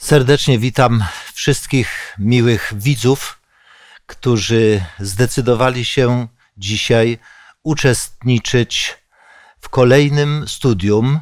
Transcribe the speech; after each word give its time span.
Serdecznie 0.00 0.58
witam 0.58 1.04
wszystkich 1.34 2.16
miłych 2.18 2.72
widzów, 2.76 3.38
którzy 4.06 4.84
zdecydowali 4.98 5.84
się 5.84 6.28
dzisiaj 6.56 7.18
uczestniczyć 7.62 8.98
w 9.60 9.68
kolejnym 9.68 10.48
studium 10.48 11.20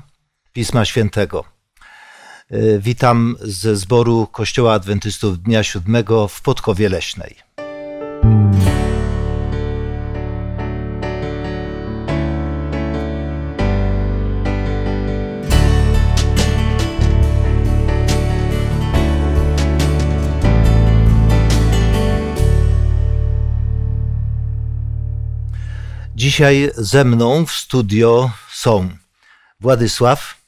Pisma 0.53 0.85
Świętego. 0.85 1.45
Witam 2.79 3.37
ze 3.41 3.77
zboru 3.77 4.27
Kościoła 4.27 4.75
Adwentystów 4.75 5.42
Dnia 5.42 5.62
Siódmego 5.62 6.29
w 6.29 6.40
Podkowie 6.40 6.88
Leśnej. 6.88 7.36
Dzisiaj 26.18 26.70
ze 26.77 27.04
mną 27.04 27.46
w 27.46 27.52
studio 27.52 28.30
są 28.52 28.88
Władysław, 29.60 30.42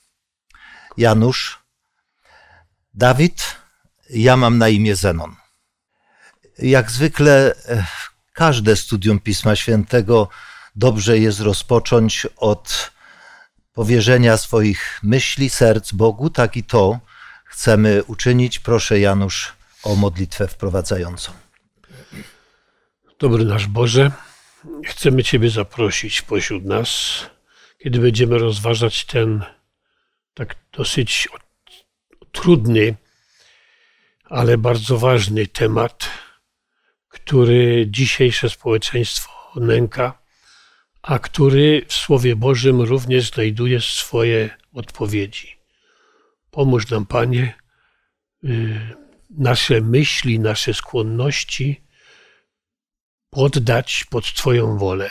Janusz, 0.97 1.59
Dawid, 2.95 3.57
ja 4.11 4.37
mam 4.37 4.59
na 4.59 4.69
imię 4.69 4.97
Zenon. 4.97 5.37
Jak 6.59 6.91
zwykle 6.91 7.55
e, 7.55 7.87
każde 8.33 8.77
studium 8.77 9.21
Pisma 9.21 9.57
Świętego 9.57 10.29
dobrze 10.77 11.19
jest 11.19 11.41
rozpocząć 11.41 12.27
od 12.37 12.91
powierzenia 13.73 14.37
swoich 14.37 15.01
myśli, 15.03 15.51
serc 15.51 15.93
Bogu, 15.93 16.31
tak 16.31 16.57
i 16.57 16.65
to 16.65 16.99
chcemy 17.45 18.05
uczynić. 18.05 18.59
Proszę 18.59 19.01
Janusz 19.01 19.53
o 19.83 19.97
modlitwę 19.97 20.49
wprowadzającą. 20.49 21.33
Dobry 23.19 23.45
nasz 23.45 23.67
Boże, 23.67 24.11
chcemy 24.87 25.25
Ciebie 25.25 25.51
zaprosić 25.51 26.23
pośród 26.23 26.65
nas, 26.65 27.21
kiedy 27.79 27.99
będziemy 27.99 28.39
rozważać 28.39 29.05
ten 29.05 29.45
tak 30.35 30.57
dosyć 30.73 31.29
trudny, 32.33 32.95
ale 34.25 34.59
bardzo 34.59 34.99
ważny 34.99 35.47
temat, 35.47 36.09
który 37.09 37.87
dzisiejsze 37.89 38.51
społeczeństwo 38.51 39.31
nęka, 39.57 40.19
a 41.03 41.19
który 41.19 41.85
w 41.87 41.93
Słowie 41.93 42.37
Bożym 42.37 42.81
również 42.81 43.31
znajduje 43.31 43.81
swoje 43.81 44.51
odpowiedzi. 44.75 45.57
Pomóż 46.51 46.91
nam, 46.91 47.07
Panie, 47.07 47.55
y, 48.45 48.81
nasze 49.31 49.81
myśli, 49.81 50.39
nasze 50.39 50.75
skłonności 50.75 51.81
poddać 53.31 54.05
pod 54.11 54.35
Twoją 54.35 54.79
wolę, 54.79 55.11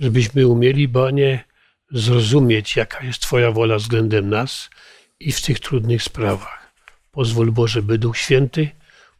żebyśmy 0.00 0.46
umieli, 0.46 0.88
Panie, 0.88 1.44
zrozumieć, 1.90 2.76
jaka 2.76 3.04
jest 3.04 3.20
Twoja 3.20 3.50
wola 3.50 3.76
względem 3.76 4.28
nas 4.28 4.70
i 5.20 5.32
w 5.32 5.42
tych 5.42 5.60
trudnych 5.60 6.02
sprawach. 6.02 6.72
Pozwól 7.10 7.52
Boże, 7.52 7.82
by 7.82 7.98
Duch 7.98 8.18
Święty 8.18 8.70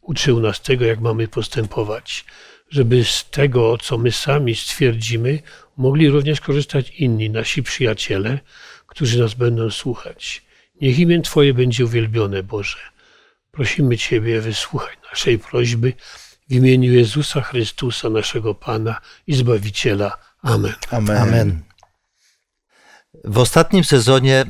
uczył 0.01 0.39
nas 0.39 0.61
tego, 0.61 0.85
jak 0.85 0.99
mamy 0.99 1.27
postępować, 1.27 2.25
żeby 2.69 3.05
z 3.05 3.29
tego, 3.29 3.77
co 3.77 3.97
my 3.97 4.11
sami 4.11 4.55
stwierdzimy, 4.55 5.39
mogli 5.77 6.09
również 6.09 6.41
korzystać 6.41 6.89
inni, 6.89 7.29
nasi 7.29 7.63
przyjaciele, 7.63 8.39
którzy 8.87 9.19
nas 9.19 9.33
będą 9.33 9.71
słuchać. 9.71 10.41
Niech 10.81 10.99
imię 10.99 11.21
Twoje 11.21 11.53
będzie 11.53 11.85
uwielbione, 11.85 12.43
Boże. 12.43 12.77
Prosimy 13.51 13.97
Ciebie, 13.97 14.41
wysłuchaj 14.41 14.95
naszej 15.11 15.39
prośby 15.39 15.93
w 16.49 16.51
imieniu 16.51 16.93
Jezusa 16.93 17.41
Chrystusa, 17.41 18.09
naszego 18.09 18.55
Pana 18.55 19.01
i 19.27 19.35
Zbawiciela. 19.35 20.17
Amen. 20.41 20.73
Amen. 20.91 21.17
Amen. 21.17 21.61
W 23.23 23.37
ostatnim 23.37 23.83
sezonie 23.83 24.45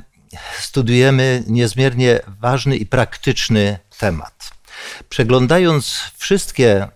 studiujemy 0.59 1.43
niezmiernie 1.47 2.19
ważny 2.39 2.77
i 2.77 2.85
praktyczny 2.85 3.79
temat. 3.97 4.51
Przeglądając 5.09 6.11
wszystkie 6.17 6.81
e, 6.81 6.89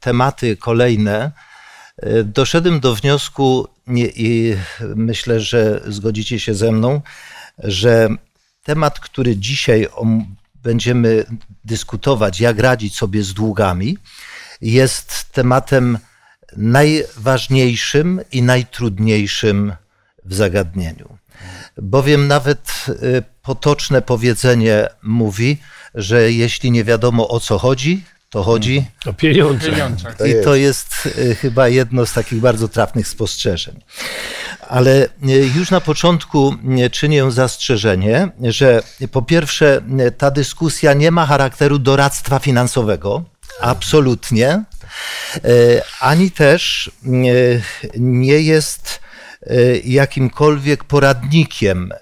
tematy 0.00 0.56
kolejne, 0.56 1.32
e, 1.96 2.24
doszedłem 2.24 2.80
do 2.80 2.94
wniosku, 2.94 3.68
i 3.96 4.56
myślę, 4.96 5.40
że 5.40 5.80
zgodzicie 5.86 6.40
się 6.40 6.54
ze 6.54 6.72
mną, 6.72 7.00
że 7.58 8.08
temat, 8.62 9.00
który 9.00 9.36
dzisiaj 9.36 9.88
będziemy 10.62 11.24
dyskutować, 11.64 12.40
jak 12.40 12.58
radzić 12.58 12.96
sobie 12.96 13.22
z 13.22 13.34
długami, 13.34 13.98
jest 14.60 15.32
tematem 15.32 15.98
najważniejszym 16.56 18.20
i 18.32 18.42
najtrudniejszym 18.42 19.72
w 20.24 20.34
zagadnieniu. 20.34 21.18
Bowiem 21.82 22.28
nawet 22.28 22.86
y, 22.88 23.22
potoczne 23.42 24.02
powiedzenie 24.02 24.88
mówi, 25.02 25.58
że 25.94 26.32
jeśli 26.32 26.70
nie 26.70 26.84
wiadomo 26.84 27.28
o 27.28 27.40
co 27.40 27.58
chodzi, 27.58 28.04
to 28.30 28.42
chodzi 28.42 28.78
mm. 28.78 28.90
o 29.06 29.12
pieniądze. 29.12 29.70
I 30.26 30.44
to 30.44 30.54
jest 30.54 31.06
y, 31.06 31.34
chyba 31.34 31.68
jedno 31.68 32.06
z 32.06 32.12
takich 32.12 32.40
bardzo 32.40 32.68
trafnych 32.68 33.08
spostrzeżeń. 33.08 33.80
Ale 34.68 35.04
y, 35.04 35.08
już 35.56 35.70
na 35.70 35.80
początku 35.80 36.54
czynię 36.92 37.30
zastrzeżenie, 37.30 38.28
że 38.42 38.82
po 39.12 39.22
pierwsze 39.22 39.82
ta 40.18 40.30
dyskusja 40.30 40.92
nie 40.92 41.10
ma 41.10 41.26
charakteru 41.26 41.78
doradztwa 41.78 42.38
finansowego, 42.38 43.24
absolutnie, 43.60 44.64
ani 46.00 46.30
też 46.30 46.90
nie 47.98 48.40
jest 48.40 49.00
jakimkolwiek 49.84 50.84
poradnikiem 50.84 51.92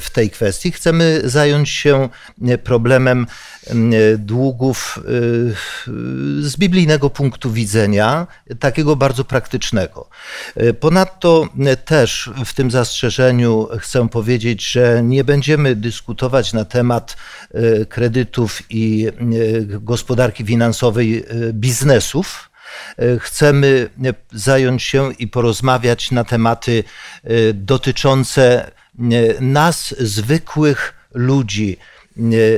w 0.00 0.10
tej 0.12 0.30
kwestii. 0.30 0.72
Chcemy 0.72 1.20
zająć 1.24 1.70
się 1.70 2.08
problemem 2.64 3.26
długów 4.18 4.98
z 6.40 6.56
biblijnego 6.56 7.10
punktu 7.10 7.52
widzenia, 7.52 8.26
takiego 8.60 8.96
bardzo 8.96 9.24
praktycznego. 9.24 10.08
Ponadto 10.80 11.48
też 11.84 12.30
w 12.44 12.54
tym 12.54 12.70
zastrzeżeniu 12.70 13.68
chcę 13.78 14.08
powiedzieć, 14.08 14.70
że 14.70 15.02
nie 15.02 15.24
będziemy 15.24 15.76
dyskutować 15.76 16.52
na 16.52 16.64
temat 16.64 17.16
kredytów 17.88 18.62
i 18.70 19.08
gospodarki 19.80 20.44
finansowej 20.44 21.24
biznesów 21.52 22.50
E, 22.98 23.18
chcemy 23.18 23.90
e, 24.04 24.14
zająć 24.32 24.82
się 24.82 25.12
i 25.12 25.28
porozmawiać 25.28 26.10
na 26.10 26.24
tematy 26.24 26.84
e, 27.24 27.52
dotyczące 27.52 28.70
nas, 29.40 29.94
zwykłych 29.98 30.94
ludzi, 31.14 31.76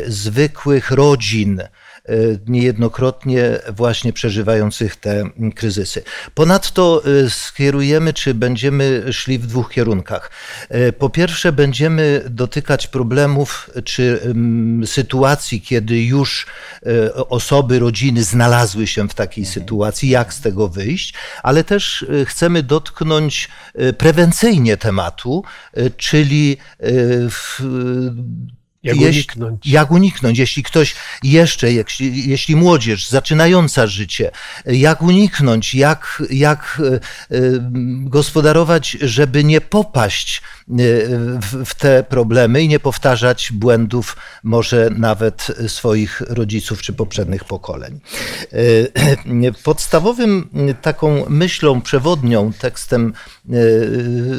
zwykłych 0.06 0.90
rodzin, 0.90 1.62
E, 2.08 2.14
niejednokrotnie 2.46 3.58
właśnie 3.68 4.12
przeżywających 4.12 4.96
te 4.96 5.30
kryzysy. 5.54 6.02
Ponadto 6.34 7.02
e, 7.04 7.30
skierujemy, 7.30 8.12
czy 8.12 8.34
będziemy 8.34 9.12
szli 9.12 9.38
w 9.38 9.46
dwóch 9.46 9.70
kierunkach. 9.70 10.30
E, 10.68 10.92
po 10.92 11.10
pierwsze, 11.10 11.52
będziemy 11.52 12.22
dotykać 12.30 12.86
problemów 12.86 13.70
czy 13.84 14.20
sytuacji, 14.84 15.60
kiedy 15.60 16.04
już 16.04 16.46
osoby, 17.28 17.78
rodziny 17.78 18.24
znalazły 18.24 18.86
się 18.86 19.08
w 19.08 19.14
takiej 19.14 19.44
mhm. 19.44 19.54
sytuacji, 19.54 20.08
jak 20.08 20.34
z 20.34 20.40
tego 20.40 20.68
wyjść, 20.68 21.14
ale 21.42 21.64
też 21.64 22.06
chcemy 22.26 22.62
dotknąć 22.62 23.48
prewencyjnie 23.98 24.76
tematu, 24.76 25.44
czyli 25.96 26.56
jak 28.86 28.96
uniknąć? 28.96 29.66
Jak 29.66 29.90
uniknąć, 29.90 30.38
jeśli 30.38 30.62
ktoś 30.62 30.94
jeszcze, 31.22 31.72
jeśli, 31.72 32.28
jeśli 32.28 32.56
młodzież 32.56 33.08
zaczynająca 33.08 33.86
życie, 33.86 34.30
jak 34.66 35.02
uniknąć, 35.02 35.74
jak, 35.74 36.22
jak 36.30 36.82
e, 36.84 36.94
e, 36.94 37.00
gospodarować, 38.04 38.96
żeby 39.00 39.44
nie 39.44 39.60
popaść 39.60 40.42
e, 40.42 40.72
w 41.64 41.74
te 41.78 42.04
problemy 42.04 42.62
i 42.62 42.68
nie 42.68 42.80
powtarzać 42.80 43.52
błędów 43.52 44.16
może 44.42 44.90
nawet 44.96 45.46
swoich 45.68 46.20
rodziców 46.20 46.82
czy 46.82 46.92
poprzednich 46.92 47.44
pokoleń. 47.44 48.00
Podstawowym 49.64 50.48
taką 50.82 51.24
myślą 51.28 51.80
przewodnią, 51.80 52.52
tekstem 52.52 53.12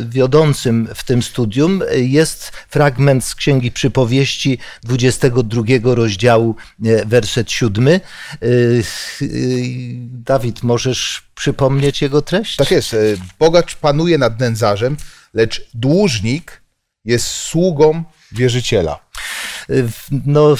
wiodącym 0.09 0.88
w 0.95 1.03
tym 1.03 1.23
studium 1.23 1.81
jest 1.95 2.51
fragment 2.69 3.25
z 3.25 3.35
Księgi 3.35 3.71
Przypowieści, 3.71 4.36
powieści 4.37 4.57
22 4.83 5.95
rozdziału, 5.95 6.55
e, 6.85 7.05
werset 7.05 7.51
7. 7.51 7.87
E, 7.87 7.99
Dawid, 10.25 10.63
możesz 10.63 11.23
przypomnieć 11.35 12.01
jego 12.01 12.21
treść? 12.21 12.55
Tak 12.55 12.71
jest. 12.71 12.93
E, 12.93 12.97
bogacz 13.39 13.75
panuje 13.75 14.17
nad 14.17 14.39
nędzarzem, 14.39 14.97
lecz 15.33 15.69
dłużnik 15.73 16.61
jest 17.05 17.27
sługą 17.27 18.03
wierzyciela. 18.31 18.99
no, 20.25 20.55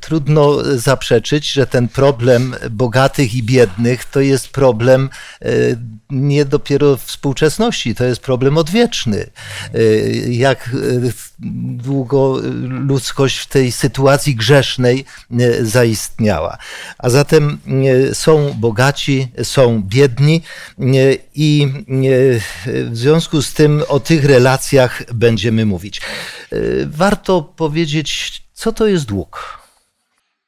trudno 0.00 0.56
zaprzeczyć, 0.78 1.52
że 1.52 1.66
ten 1.66 1.88
problem 1.88 2.56
bogatych 2.70 3.34
i 3.34 3.42
biednych 3.42 4.04
to 4.04 4.20
jest 4.20 4.48
problem 4.48 5.10
nie 6.10 6.44
dopiero 6.44 6.96
współczesności, 6.96 7.94
to 7.94 8.04
jest 8.04 8.20
problem 8.20 8.58
odwieczny. 8.58 9.30
Jak 10.28 10.70
długo 11.38 12.40
ludzkość 12.62 13.38
w 13.38 13.46
tej 13.46 13.72
sytuacji 13.72 14.34
grzesznej 14.34 15.04
zaistniała. 15.60 16.58
A 16.98 17.10
zatem 17.10 17.58
są 18.12 18.54
bogaci, 18.54 19.28
są 19.42 19.82
biedni 19.82 20.42
i 21.34 21.68
w 22.66 22.96
związku 22.96 23.42
z 23.42 23.54
tym 23.54 23.82
o 23.88 24.00
tych 24.00 24.24
relacjach 24.24 25.02
będziemy 25.14 25.66
mówić. 25.66 26.00
Warto 26.86 27.42
powiedzieć, 27.42 28.42
co 28.52 28.72
to 28.72 28.86
jest 28.86 29.04
dług. 29.04 29.58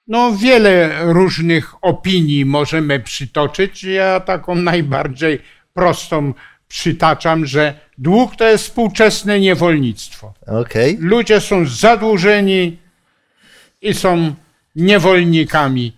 No, 0.08 0.32
wiele 0.32 0.98
różnych 1.12 1.84
opinii 1.84 2.44
możemy 2.44 3.00
przytoczyć. 3.00 3.84
Ja 3.84 4.20
taką 4.20 4.54
najbardziej 4.54 5.42
prostą 5.74 6.34
przytaczam, 6.70 7.46
że 7.46 7.74
dług 7.98 8.36
to 8.36 8.44
jest 8.44 8.64
współczesne 8.64 9.40
niewolnictwo. 9.40 10.34
Okay. 10.46 10.96
Ludzie 11.00 11.40
są 11.40 11.66
zadłużeni 11.66 12.78
i 13.82 13.94
są 13.94 14.34
niewolnikami. 14.76 15.96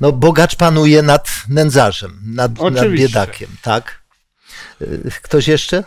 No, 0.00 0.12
bogacz 0.12 0.56
panuje 0.56 1.02
nad 1.02 1.28
nędzarzem, 1.48 2.20
nad, 2.26 2.60
nad 2.60 2.88
biedakiem, 2.88 3.48
tak? 3.62 4.02
Ktoś 5.22 5.48
jeszcze? 5.48 5.84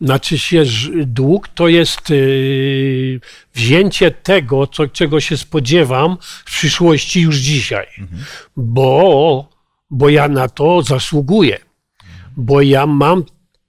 Znaczy 0.00 0.38
się, 0.38 0.62
dług 1.06 1.48
to 1.48 1.68
jest 1.68 2.10
yy, 2.10 3.20
wzięcie 3.54 4.10
tego, 4.10 4.66
co, 4.66 4.88
czego 4.88 5.20
się 5.20 5.36
spodziewam 5.36 6.16
w 6.20 6.44
przyszłości 6.44 7.20
już 7.20 7.36
dzisiaj, 7.36 7.86
mhm. 7.98 8.24
bo, 8.56 9.48
bo 9.90 10.08
ja 10.08 10.28
na 10.28 10.48
to 10.48 10.82
zasługuję, 10.82 11.58
bo 12.36 12.62
ja 12.62 12.86
mam 12.86 13.24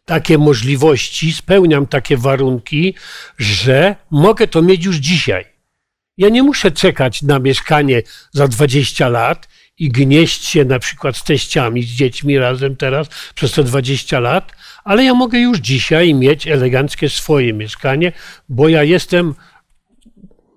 takie 0.05 0.37
możliwości, 0.37 1.33
spełniam 1.33 1.87
takie 1.87 2.17
warunki, 2.17 2.95
że 3.37 3.95
mogę 4.11 4.47
to 4.47 4.61
mieć 4.61 4.85
już 4.85 4.95
dzisiaj. 4.95 5.45
Ja 6.17 6.29
nie 6.29 6.43
muszę 6.43 6.71
czekać 6.71 7.21
na 7.21 7.39
mieszkanie 7.39 8.01
za 8.31 8.47
20 8.47 9.09
lat 9.09 9.47
i 9.79 9.89
gnieść 9.89 10.45
się 10.45 10.65
na 10.65 10.79
przykład 10.79 11.17
z 11.17 11.23
teściami, 11.23 11.83
z 11.83 11.87
dziećmi 11.87 12.37
razem 12.37 12.75
teraz 12.75 13.07
przez 13.35 13.51
te 13.51 13.63
20 13.63 14.19
lat, 14.19 14.51
ale 14.83 15.03
ja 15.03 15.13
mogę 15.13 15.39
już 15.39 15.57
dzisiaj 15.57 16.13
mieć 16.13 16.47
eleganckie 16.47 17.09
swoje 17.09 17.53
mieszkanie, 17.53 18.11
bo 18.49 18.69
ja 18.69 18.83
jestem 18.83 19.35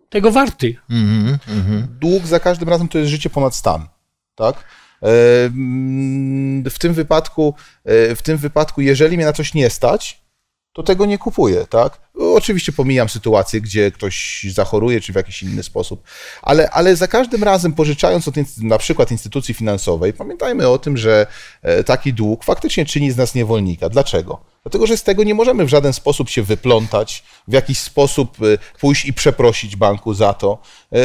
tego 0.09 0.31
warty. 0.31 0.77
Mm 0.91 1.39
-hmm. 1.39 1.81
Dług 2.01 2.27
za 2.27 2.41
każdym 2.41 2.69
razem 2.69 2.89
to 2.89 2.99
jest 2.99 3.11
życie 3.11 3.31
ponad 3.31 3.55
stan, 3.55 3.89
tak? 4.35 4.65
W 5.03 6.77
tym 6.79 6.95
wypadku, 6.95 7.55
e, 7.85 8.15
w 8.15 8.23
tym 8.23 8.37
wypadku, 8.37 8.81
jeżeli 8.81 9.17
mnie 9.17 9.27
na 9.27 9.33
coś 9.33 9.55
nie 9.55 9.71
stać, 9.71 10.25
to 10.73 10.83
tego 10.83 11.07
nie 11.07 11.19
kupuję, 11.19 11.67
tak? 11.67 12.06
Oczywiście 12.19 12.73
pomijam 12.73 13.09
sytuację, 13.09 13.61
gdzie 13.61 13.91
ktoś 13.91 14.47
zachoruje, 14.51 15.01
czy 15.01 15.13
w 15.13 15.17
jakiś 15.17 15.43
inny 15.43 15.63
sposób, 15.63 16.03
ale, 16.43 16.71
ale 16.71 16.97
za 16.97 17.09
każdym 17.09 17.45
razem 17.45 17.73
pożyczając 17.73 18.29
od 18.29 18.35
na 18.63 18.79
przykład 18.79 19.11
instytucji 19.11 19.55
finansowej, 19.55 20.13
pamiętajmy 20.13 20.69
o 20.69 20.79
tym, 20.79 20.97
że 20.97 21.27
e, 21.63 21.85
taki 21.85 22.13
dług 22.13 22.45
faktycznie 22.45 22.87
czyni 22.87 23.11
z 23.11 23.17
nas 23.17 23.35
niewolnika. 23.35 23.89
Dlaczego? 23.89 24.41
Dlatego, 24.67 24.87
że 24.87 24.97
z 24.97 25.03
tego 25.03 25.25
nie 25.25 25.35
możemy 25.35 25.65
w 25.65 25.69
żaden 25.69 25.93
sposób 25.93 26.29
się 26.29 26.43
wyplątać, 26.43 27.25
w 27.49 27.53
jakiś 27.53 27.79
sposób 27.79 28.37
e, 28.43 28.79
pójść 28.81 29.05
i 29.05 29.13
przeprosić 29.13 29.77
banku 29.77 30.15
za 30.15 30.35
to. 30.35 30.59
E, 30.93 30.99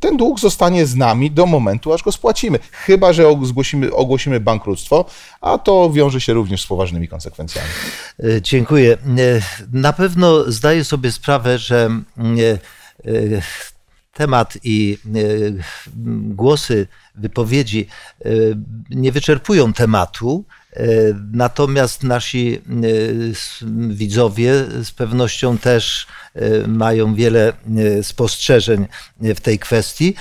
ten 0.00 0.16
dług 0.16 0.40
zostanie 0.40 0.86
z 0.86 0.96
nami 0.96 1.30
do 1.30 1.46
momentu, 1.46 1.92
aż 1.92 2.02
go 2.02 2.12
spłacimy. 2.12 2.58
Chyba, 2.72 3.12
że 3.12 3.28
ogłosimy, 3.28 3.94
ogłosimy 3.94 4.40
bankructwo, 4.40 5.04
a 5.40 5.58
to 5.58 5.90
wiąże 5.90 6.20
się 6.20 6.32
również 6.32 6.62
z 6.62 6.66
poważnymi 6.66 7.08
konsekwencjami. 7.08 7.68
Dziękuję. 8.42 8.98
Na 9.72 9.92
pewno 9.92 10.35
zdaję 10.44 10.84
sobie 10.84 11.12
sprawę, 11.12 11.58
że 11.58 11.84
mm, 11.84 12.38
e, 12.38 12.42
e, 12.42 12.58
temat 14.12 14.58
i 14.64 14.98
e, 15.06 15.18
głosy, 16.34 16.86
wypowiedzi 17.14 17.86
nie 18.90 19.12
wyczerpują 19.12 19.72
tematu, 19.72 20.44
Natomiast 21.32 22.02
nasi 22.02 22.60
widzowie 23.88 24.52
z 24.82 24.90
pewnością 24.90 25.58
też 25.58 26.06
mają 26.66 27.14
wiele 27.14 27.52
spostrzeżeń 28.02 28.86
w 29.20 29.40
tej 29.40 29.58
kwestii. 29.58 30.14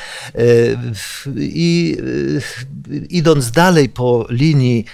I 1.38 1.98
idąc 3.10 3.52
dalej 3.52 3.90
po 3.90 4.28
linii 4.30 4.86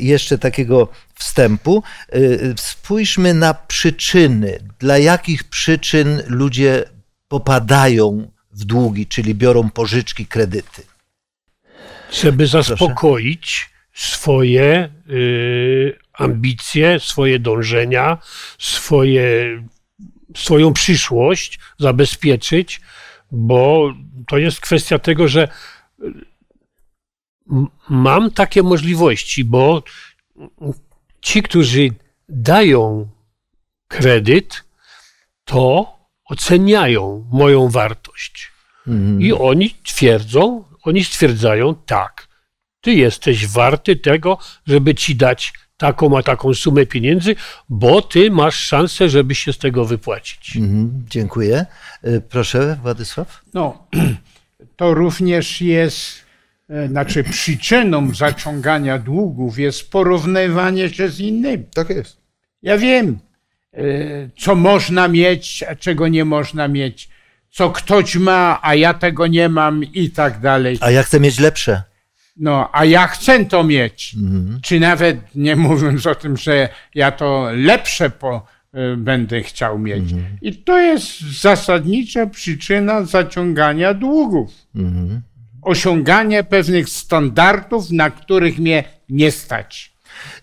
jeszcze 0.00 0.38
takiego 0.38 0.88
wstępu, 1.18 1.82
y, 2.14 2.54
spójrzmy 2.56 3.34
na 3.34 3.54
przyczyny. 3.54 4.58
Dla 4.78 4.98
jakich 4.98 5.44
przyczyn 5.44 6.22
ludzie 6.26 6.84
popadają 7.28 8.30
w 8.52 8.64
długi, 8.64 9.06
czyli 9.06 9.34
biorą 9.34 9.70
pożyczki, 9.70 10.26
kredyty? 10.26 10.82
Żeby 12.12 12.46
zaspokoić 12.46 13.70
Proszę. 13.92 14.16
swoje 14.16 14.90
y, 15.10 15.98
ambicje, 16.12 17.00
swoje 17.00 17.38
dążenia, 17.38 18.18
swoje, 18.58 19.62
swoją 20.36 20.72
przyszłość 20.72 21.58
zabezpieczyć, 21.78 22.80
bo 23.30 23.94
to 24.26 24.38
jest 24.38 24.60
kwestia 24.60 24.98
tego, 24.98 25.28
że 25.28 25.48
mam 27.88 28.30
takie 28.30 28.62
możliwości, 28.62 29.44
bo 29.44 29.82
ci, 31.26 31.42
którzy 31.42 31.88
dają 32.28 33.08
kredyt, 33.88 34.64
to 35.44 35.96
oceniają 36.24 37.26
moją 37.32 37.68
wartość. 37.68 38.52
Mhm. 38.86 39.22
I 39.22 39.32
oni 39.32 39.74
twierdzą, 39.84 40.64
oni 40.82 41.04
stwierdzają, 41.04 41.74
tak, 41.74 42.28
ty 42.80 42.92
jesteś 42.92 43.46
warty 43.46 43.96
tego, 43.96 44.38
żeby 44.66 44.94
ci 44.94 45.16
dać 45.16 45.52
taką 45.76 46.18
a 46.18 46.22
taką 46.22 46.54
sumę 46.54 46.86
pieniędzy, 46.86 47.36
bo 47.68 48.02
ty 48.02 48.30
masz 48.30 48.54
szansę, 48.54 49.08
żeby 49.08 49.34
się 49.34 49.52
z 49.52 49.58
tego 49.58 49.84
wypłacić. 49.84 50.56
Mhm, 50.56 51.04
dziękuję. 51.10 51.66
E, 52.02 52.20
proszę, 52.20 52.78
Władysław. 52.82 53.42
No, 53.54 53.86
to 54.76 54.94
również 54.94 55.60
jest 55.60 56.25
znaczy 56.68 57.24
przyczyną 57.24 58.14
zaciągania 58.14 58.98
długów 58.98 59.58
jest 59.58 59.90
porównywanie 59.90 60.88
się 60.88 61.08
z 61.08 61.20
innymi. 61.20 61.64
Tak 61.74 61.90
jest. 61.90 62.20
Ja 62.62 62.78
wiem, 62.78 63.18
e, 63.72 63.82
co 64.38 64.54
można 64.54 65.08
mieć, 65.08 65.62
a 65.62 65.74
czego 65.74 66.08
nie 66.08 66.24
można 66.24 66.68
mieć, 66.68 67.08
co 67.50 67.70
ktoś 67.70 68.16
ma, 68.16 68.58
a 68.62 68.74
ja 68.74 68.94
tego 68.94 69.26
nie 69.26 69.48
mam 69.48 69.84
i 69.84 70.10
tak 70.10 70.40
dalej. 70.40 70.78
A 70.80 70.90
ja 70.90 71.02
chcę 71.02 71.20
mieć 71.20 71.38
lepsze. 71.38 71.82
No, 72.36 72.70
a 72.72 72.84
ja 72.84 73.06
chcę 73.06 73.44
to 73.44 73.64
mieć. 73.64 74.14
Mhm. 74.14 74.60
Czy 74.62 74.80
nawet 74.80 75.34
nie 75.34 75.56
mówiąc 75.56 76.06
o 76.06 76.14
tym, 76.14 76.36
że 76.36 76.68
ja 76.94 77.10
to 77.10 77.48
lepsze 77.52 78.10
po, 78.10 78.46
e, 78.72 78.96
będę 78.96 79.42
chciał 79.42 79.78
mieć. 79.78 80.12
Mhm. 80.12 80.38
I 80.42 80.56
to 80.56 80.78
jest 80.78 81.20
zasadnicza 81.20 82.26
przyczyna 82.26 83.04
zaciągania 83.04 83.94
długów. 83.94 84.52
Mhm 84.74 85.22
osiąganie 85.66 86.44
pewnych 86.44 86.88
standardów, 86.88 87.90
na 87.90 88.10
których 88.10 88.58
mnie 88.58 88.84
nie 89.08 89.30
stać. 89.30 89.92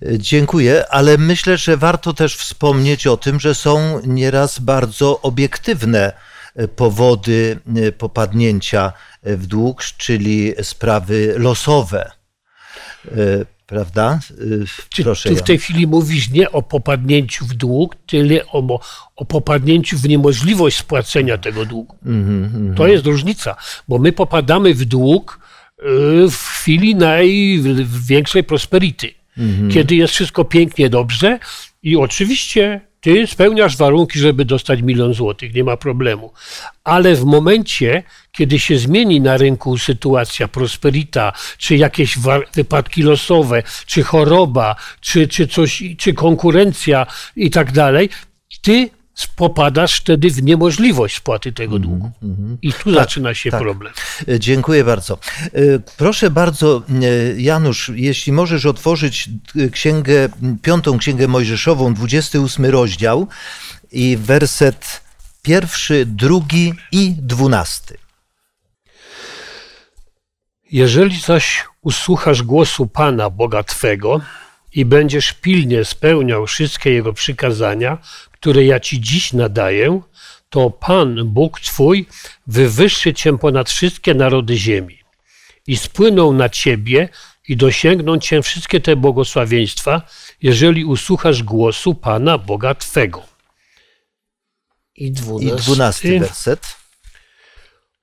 Dziękuję, 0.02 0.86
ale 0.90 1.18
myślę, 1.18 1.58
że 1.58 1.78
warto 1.78 2.14
też 2.14 2.36
wspomnieć 2.38 3.08
o 3.08 3.18
tym, 3.18 3.40
że 3.40 3.56
są 3.56 4.02
nieraz 4.06 4.60
bardzo 4.60 5.22
obiektywne 5.22 6.14
powody 6.76 7.60
popadnięcia 7.98 8.94
w 9.24 9.46
dług, 9.46 9.84
czyli 9.84 10.54
sprawy 10.62 11.34
losowe 11.38 12.12
prawda? 13.68 14.20
Ty 15.24 15.36
w 15.36 15.42
tej 15.42 15.60
chwili 15.60 15.88
mówisz 15.88 16.30
nie 16.30 16.52
o 16.52 16.62
popadnięciu 16.62 17.46
w 17.46 17.54
dług, 17.54 17.96
tyle 17.96 18.46
o, 18.46 18.80
o 19.16 19.26
popadnięciu 19.26 19.98
w 19.98 20.10
niemożliwość 20.10 20.78
spłacenia 20.78 21.38
tego 21.38 21.66
długu. 21.66 21.96
Mm 22.06 22.50
-hmm. 22.50 22.78
To 22.78 22.88
jest 22.88 23.06
różnica, 23.06 23.56
bo 23.88 24.00
my 24.00 24.12
popadamy 24.12 24.74
w 24.74 24.86
dług 24.86 25.40
y, 25.80 25.84
w 26.30 26.38
chwili 26.38 26.96
największej 26.96 28.44
prosperity, 28.44 29.14
mm 29.38 29.52
-hmm. 29.52 29.74
kiedy 29.74 29.96
jest 29.96 30.14
wszystko 30.14 30.46
pięknie, 30.46 30.90
dobrze 30.90 31.40
i 31.84 31.96
oczywiście 31.96 32.82
ty 33.04 33.28
spełniasz 33.28 33.78
warunki, 33.78 34.20
żeby 34.20 34.46
dostać 34.46 34.82
milion 34.82 35.14
złotych, 35.14 35.54
nie 35.54 35.64
ma 35.64 35.78
problemu. 35.78 36.32
Ale 36.84 37.16
w 37.16 37.26
momencie, 37.26 38.04
kiedy 38.32 38.60
się 38.60 38.78
zmieni 38.78 39.22
na 39.22 39.38
rynku 39.38 39.78
sytuacja, 39.78 40.48
prosperita, 40.48 41.34
czy 41.58 41.78
jakieś 41.78 42.18
wypadki 42.54 43.04
losowe, 43.04 43.64
czy 43.86 44.04
choroba, 44.04 44.76
czy, 45.02 45.28
czy 45.28 45.48
coś, 45.48 45.84
czy 45.98 46.14
konkurencja 46.14 47.08
i 47.36 47.50
tak 47.50 47.72
dalej, 47.72 48.10
ty 48.62 48.90
popadasz 49.36 50.00
wtedy 50.00 50.30
w 50.30 50.44
niemożliwość 50.44 51.16
spłaty 51.16 51.52
tego 51.52 51.80
długu. 51.80 52.12
I 52.62 52.74
tu 52.74 52.94
zaczyna 52.94 53.34
się 53.34 53.52
tak. 53.52 53.62
problem. 53.62 53.94
E, 54.28 54.40
Dziękuję 54.40 54.84
bardzo. 54.84 55.18
E, 55.44 55.60
Proszę 55.98 56.30
bardzo, 56.30 56.84
e, 56.90 57.42
Janusz, 57.42 57.92
jeśli 57.96 58.34
możesz 58.34 58.66
otworzyć 58.66 59.30
księgę, 59.72 60.30
piątą 60.62 60.98
księgę 60.98 61.28
Mojżeszową, 61.28 61.94
28 61.94 62.66
rozdział 62.66 63.28
i 63.92 64.18
werset 64.18 65.02
pierwszy, 65.42 66.06
drugi 66.06 66.74
i 66.92 67.16
dwunasty. 67.18 67.98
Jeżeli 70.72 71.20
zaś 71.20 71.66
usłuchasz 71.82 72.44
głosu 72.44 72.88
Pana, 72.88 73.30
Boga 73.30 73.64
Twego, 73.64 74.22
i 74.76 74.86
będziesz 74.86 75.34
pilnie 75.34 75.86
spełniał 75.86 76.48
wszystkie 76.48 76.92
Jego 76.92 77.14
przykazania, 77.14 77.98
które 78.44 78.66
ja 78.66 78.80
Ci 78.80 79.02
dziś 79.02 79.34
nadaję, 79.34 80.02
to 80.50 80.70
Pan, 80.70 81.26
Bóg 81.26 81.60
Twój, 81.60 82.06
wywyższy 82.48 83.14
Cię 83.14 83.38
ponad 83.38 83.70
wszystkie 83.70 84.14
narody 84.14 84.58
ziemi. 84.58 85.00
I 85.68 85.78
spłyną 85.78 86.34
na 86.34 86.50
Ciebie 86.50 87.10
i 87.48 87.58
dosięgną 87.58 88.20
Cię 88.20 88.42
wszystkie 88.42 88.80
te 88.80 88.96
błogosławieństwa, 88.96 90.02
jeżeli 90.42 90.86
usłuchasz 90.86 91.44
głosu 91.44 91.96
Pana, 91.96 92.38
Boga 92.38 92.76
Twego. 92.76 93.24
I 94.96 95.06
I 95.06 95.12
dwunasty. 95.12 95.56
dwunasty 95.58 96.20
werset. 96.20 96.76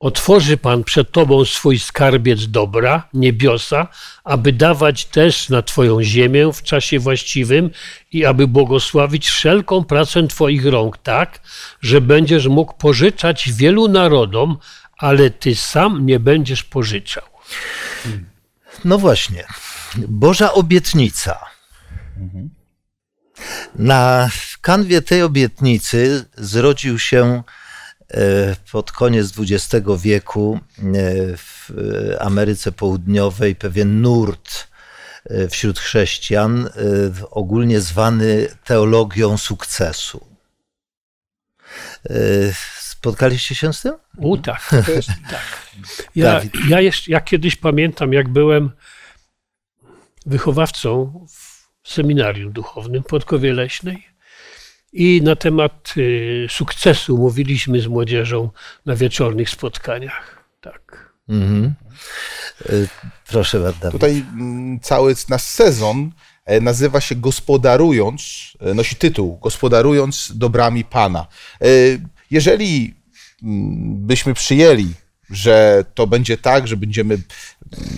Otworzy 0.01 0.57
Pan 0.57 0.85
przed 0.85 1.13
Tobą 1.13 1.45
swój 1.45 1.79
skarbiec 1.79 2.47
dobra, 2.47 3.09
niebiosa, 3.15 3.89
aby 4.25 4.53
dawać 4.53 5.05
też 5.05 5.49
na 5.49 5.63
Twoją 5.63 6.03
ziemię 6.03 6.53
w 6.53 6.63
czasie 6.63 6.99
właściwym 6.99 7.71
i 8.13 8.25
aby 8.25 8.47
błogosławić 8.47 9.29
wszelką 9.29 9.85
pracę 9.85 10.27
Twoich 10.27 10.67
rąk 10.67 10.99
tak, 10.99 11.41
że 11.81 12.01
będziesz 12.01 12.47
mógł 12.47 12.75
pożyczać 12.75 13.53
wielu 13.53 13.89
narodom, 13.89 14.59
ale 14.99 15.31
Ty 15.31 15.55
sam 15.55 16.07
nie 16.07 16.21
będziesz 16.21 16.65
pożyczał. 16.65 17.25
No 18.85 18.99
właśnie, 18.99 19.45
Boża 19.97 20.53
obietnica. 20.53 21.39
Na 23.75 24.31
kanwie 24.61 25.03
tej 25.03 25.23
obietnicy 25.23 26.25
zrodził 26.37 26.99
się 26.99 27.43
pod 28.73 28.93
koniec 28.93 29.33
XX 29.39 29.87
wieku 30.03 30.61
e, 30.79 30.83
w 31.37 31.73
Ameryce 32.21 32.73
Południowej 32.73 33.55
pewien 33.55 34.01
nurt 34.01 34.69
e, 35.25 35.49
wśród 35.49 35.79
chrześcijan, 35.79 36.67
e, 36.67 36.71
ogólnie 37.31 37.81
zwany 37.81 38.49
teologią 38.65 39.39
sukcesu. 39.39 40.27
E, 42.11 42.15
Spotkaliście 42.79 43.55
się 43.55 43.73
z 43.73 43.83
tym? 43.83 43.93
U 44.17 44.37
tak. 44.39 44.71
To 44.87 44.93
jest, 44.93 45.11
Ja, 46.15 46.41
ja, 46.69 46.81
jeszcze, 46.81 47.11
ja 47.11 47.21
kiedyś 47.21 47.57
pamiętam, 47.57 48.13
jak 48.13 48.29
byłem 48.29 48.71
wychowawcą 50.27 51.13
w 51.83 51.93
seminarium 51.93 52.53
duchownym 52.53 53.03
w 53.03 53.07
Podkowie 53.07 53.53
Leśnej 53.53 54.07
i 54.93 55.21
na 55.25 55.37
temat 55.37 55.95
y, 55.97 56.47
sukcesu 56.51 57.19
mówiliśmy 57.19 57.81
z 57.81 57.87
młodzieżą 57.87 58.51
na 58.87 58.97
wieczornych 58.97 59.51
spotkaniach. 59.51 60.45
Tak. 60.61 61.13
Mhm. 61.29 61.75
E, 62.69 62.73
Proszę 63.29 63.61
bardzo. 63.61 63.91
Tutaj 63.91 64.25
mm, 64.33 64.81
cały 64.81 65.15
nasz 65.29 65.43
sezon 65.43 66.11
e, 66.45 66.61
nazywa 66.61 67.01
się 67.01 67.15
Gospodarując, 67.15 68.23
e, 68.61 68.75
nosi 68.75 68.97
tytuł 68.97 69.39
Gospodarując 69.39 70.33
dobrami 70.35 70.85
Pana. 70.85 71.27
E, 71.61 71.67
Jeżeli 72.31 72.95
mm, 73.43 74.07
byśmy 74.07 74.35
przyjęli, 74.35 74.89
że 75.31 75.85
to 75.95 76.07
będzie 76.07 76.37
tak, 76.37 76.69
że 76.69 76.77
będziemy 76.77 77.19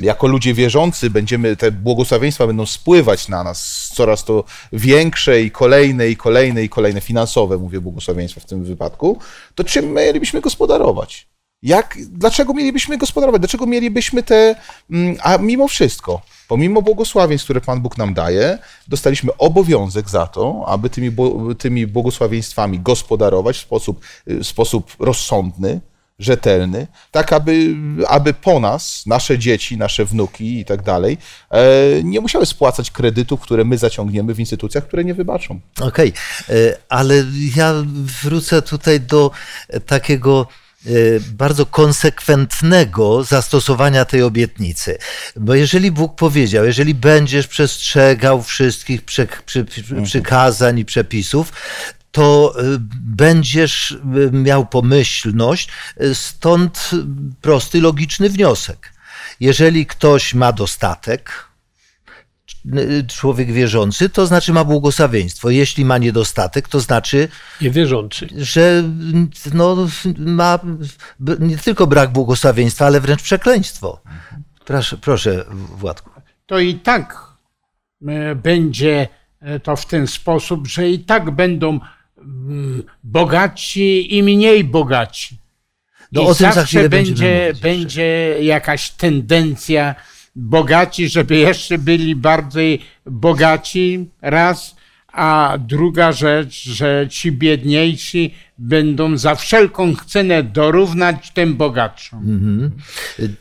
jako 0.00 0.26
ludzie 0.26 0.54
wierzący, 0.54 1.10
będziemy, 1.10 1.56
te 1.56 1.70
błogosławieństwa 1.70 2.46
będą 2.46 2.66
spływać 2.66 3.28
na 3.28 3.44
nas 3.44 3.90
coraz 3.94 4.24
to 4.24 4.44
większe 4.72 5.42
i 5.42 5.50
kolejne, 5.50 6.08
i 6.08 6.16
kolejne, 6.16 6.64
i 6.64 6.68
kolejne 6.68 7.00
finansowe, 7.00 7.58
mówię 7.58 7.80
błogosławieństwa 7.80 8.40
w 8.40 8.44
tym 8.44 8.64
wypadku, 8.64 9.18
to 9.54 9.64
czym 9.64 9.92
mielibyśmy 9.92 10.40
gospodarować? 10.40 11.26
Jak, 11.62 11.98
dlaczego 12.08 12.54
mielibyśmy 12.54 12.98
gospodarować? 12.98 13.40
Dlaczego 13.40 13.66
mielibyśmy 13.66 14.22
te. 14.22 14.54
mm, 14.90 15.16
A 15.22 15.38
mimo 15.38 15.68
wszystko, 15.68 16.22
pomimo 16.48 16.82
błogosławieństw, 16.82 17.46
które 17.46 17.60
Pan 17.60 17.80
Bóg 17.80 17.98
nam 17.98 18.14
daje, 18.14 18.58
dostaliśmy 18.88 19.36
obowiązek 19.38 20.10
za 20.10 20.26
to, 20.26 20.64
aby 20.66 20.90
tymi, 20.90 21.10
tymi 21.58 21.86
błogosławieństwami 21.86 22.80
gospodarować 22.80 23.56
w 23.56 23.60
sposób, 23.60 24.00
w 24.26 24.46
sposób 24.46 24.96
rozsądny, 24.98 25.80
rzetelny, 26.18 26.86
tak 27.10 27.32
aby, 27.32 27.74
aby 28.08 28.34
po 28.34 28.60
nas, 28.60 29.06
nasze 29.06 29.38
dzieci, 29.38 29.76
nasze 29.76 30.04
wnuki 30.04 30.60
i 30.60 30.64
tak 30.64 30.82
dalej, 30.82 31.18
e, 31.50 31.62
nie 32.04 32.20
musiały 32.20 32.46
spłacać 32.46 32.90
kredytów, 32.90 33.40
które 33.40 33.64
my 33.64 33.78
zaciągniemy 33.78 34.34
w 34.34 34.40
instytucjach, 34.40 34.86
które 34.86 35.04
nie 35.04 35.14
wybaczą. 35.14 35.60
Okej, 35.80 36.12
e, 36.48 36.52
ale 36.88 37.24
ja 37.56 37.74
wrócę 38.22 38.62
tutaj 38.62 39.00
do 39.00 39.30
takiego 39.86 40.46
e, 40.86 40.90
bardzo 41.32 41.66
konsekwentnego 41.66 43.24
zastosowania 43.24 44.04
tej 44.04 44.22
obietnicy. 44.22 44.98
Bo 45.36 45.54
jeżeli 45.54 45.90
Bóg 45.90 46.14
powiedział, 46.16 46.64
jeżeli 46.64 46.94
będziesz 46.94 47.46
przestrzegał 47.46 48.42
wszystkich 48.42 49.02
przy, 49.02 49.28
przy, 49.46 49.64
przy, 49.64 50.02
przykazań 50.02 50.78
i 50.78 50.84
przepisów, 50.84 51.52
to 52.12 52.54
e, 52.56 52.62
będziesz 53.00 53.92
e, 53.92 53.96
miał 54.32 54.66
pomyślność, 54.66 55.68
e, 55.96 56.14
stąd 56.14 56.90
prosty, 57.40 57.80
logiczny 57.80 58.28
wniosek. 58.28 58.92
Jeżeli 59.40 59.86
ktoś 59.86 60.34
ma 60.34 60.52
dostatek, 60.52 61.52
człowiek 63.08 63.52
wierzący, 63.52 64.08
to 64.08 64.26
znaczy 64.26 64.52
ma 64.52 64.64
błogosławieństwo. 64.64 65.50
Jeśli 65.50 65.84
ma 65.84 65.98
niedostatek, 65.98 66.68
to 66.68 66.80
znaczy, 66.80 67.28
Niewierzący. 67.60 68.28
że 68.36 68.84
no, 69.54 69.76
ma 70.18 70.58
nie 71.38 71.58
tylko 71.58 71.86
brak 71.86 72.12
błogosławieństwa, 72.12 72.86
ale 72.86 73.00
wręcz 73.00 73.22
przekleństwo. 73.22 74.00
Proszę, 74.64 74.96
proszę 74.96 75.44
Władku. 75.76 76.10
to 76.46 76.58
i 76.58 76.74
tak 76.74 77.20
będzie 78.36 79.08
to 79.62 79.76
w 79.76 79.86
ten 79.86 80.06
sposób, 80.06 80.66
że 80.66 80.88
i 80.88 80.98
tak 80.98 81.30
będą 81.30 81.80
bogaci 83.04 84.16
i 84.16 84.22
mniej 84.22 84.64
bogaci. 84.64 85.38
No, 86.12 86.22
I 86.22 86.24
o 86.24 86.34
tym 86.34 86.46
za 86.46 86.52
zawsze 86.52 86.88
będzie, 86.88 87.52
będzie 87.62 88.36
jakaś 88.40 88.90
tendencja 88.90 89.94
bogaci, 90.36 91.08
żeby 91.08 91.36
jeszcze 91.36 91.78
byli 91.78 92.16
bardziej 92.16 92.80
bogaci, 93.06 94.10
raz, 94.22 94.76
a 95.12 95.58
druga 95.58 96.12
rzecz, 96.12 96.62
że 96.62 97.06
ci 97.10 97.32
biedniejsi 97.32 98.34
będą 98.58 99.16
za 99.16 99.34
wszelką 99.34 99.94
cenę 100.06 100.42
dorównać 100.42 101.30
tym 101.30 101.54
bogatszym. 101.54 102.18
Mhm. 102.18 102.70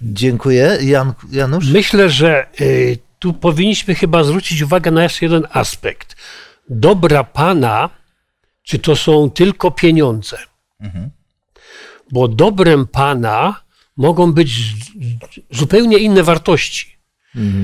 Dziękuję. 0.01 0.77
Jan, 0.81 1.13
Janusz? 1.31 1.69
Myślę, 1.69 2.09
że 2.09 2.45
y, 2.61 2.97
tu 3.19 3.33
powinniśmy 3.33 3.95
chyba 3.95 4.23
zwrócić 4.23 4.61
uwagę 4.61 4.91
na 4.91 5.03
jeszcze 5.03 5.25
jeden 5.25 5.43
aspekt. 5.51 6.15
Dobra 6.69 7.23
Pana, 7.23 7.89
czy 8.63 8.79
to 8.79 8.95
są 8.95 9.29
tylko 9.29 9.71
pieniądze? 9.71 10.37
Bo 12.11 12.27
dobrem 12.27 12.87
Pana 12.87 13.61
mogą 13.97 14.33
być 14.33 14.51
zupełnie 15.49 15.97
inne 15.97 16.23
wartości. 16.23 16.97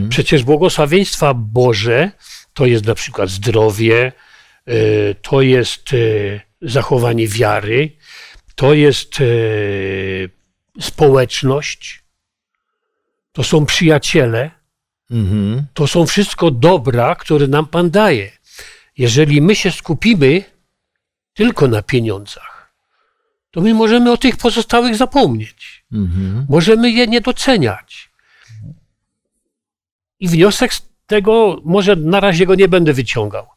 Przecież 0.09 0.43
błogosławieństwa 0.43 1.33
Boże 1.33 2.11
to 2.53 2.65
jest 2.65 2.85
na 2.85 2.95
przykład 2.95 3.29
zdrowie, 3.29 4.11
y, 4.69 5.15
to 5.21 5.41
jest 5.41 5.93
y, 5.93 6.41
zachowanie 6.61 7.27
wiary, 7.27 7.91
to 8.55 8.73
jest 8.73 9.21
y, 9.21 10.29
społeczność, 10.79 12.03
to 13.31 13.43
są 13.43 13.65
przyjaciele, 13.65 14.51
Mhm. 15.11 15.65
to 15.73 15.87
są 15.87 16.05
wszystko 16.05 16.51
dobra, 16.51 17.15
które 17.15 17.47
nam 17.47 17.65
Pan 17.67 17.89
daje. 17.89 18.31
Jeżeli 18.97 19.41
my 19.41 19.55
się 19.55 19.71
skupimy 19.71 20.43
tylko 21.37 21.67
na 21.67 21.81
pieniądzach, 21.81 22.71
to 23.51 23.61
my 23.61 23.73
możemy 23.73 24.11
o 24.11 24.17
tych 24.17 24.37
pozostałych 24.37 24.95
zapomnieć. 24.95 25.85
Mhm. 25.93 26.45
Możemy 26.49 26.91
je 26.91 27.07
nie 27.07 27.21
doceniać. 27.21 28.09
I 30.19 30.27
wniosek 30.27 30.73
z 30.73 30.81
tego, 31.07 31.57
może 31.63 31.95
na 31.95 32.19
razie 32.19 32.45
go 32.45 32.55
nie 32.55 32.67
będę 32.67 32.93
wyciągał. 32.93 33.47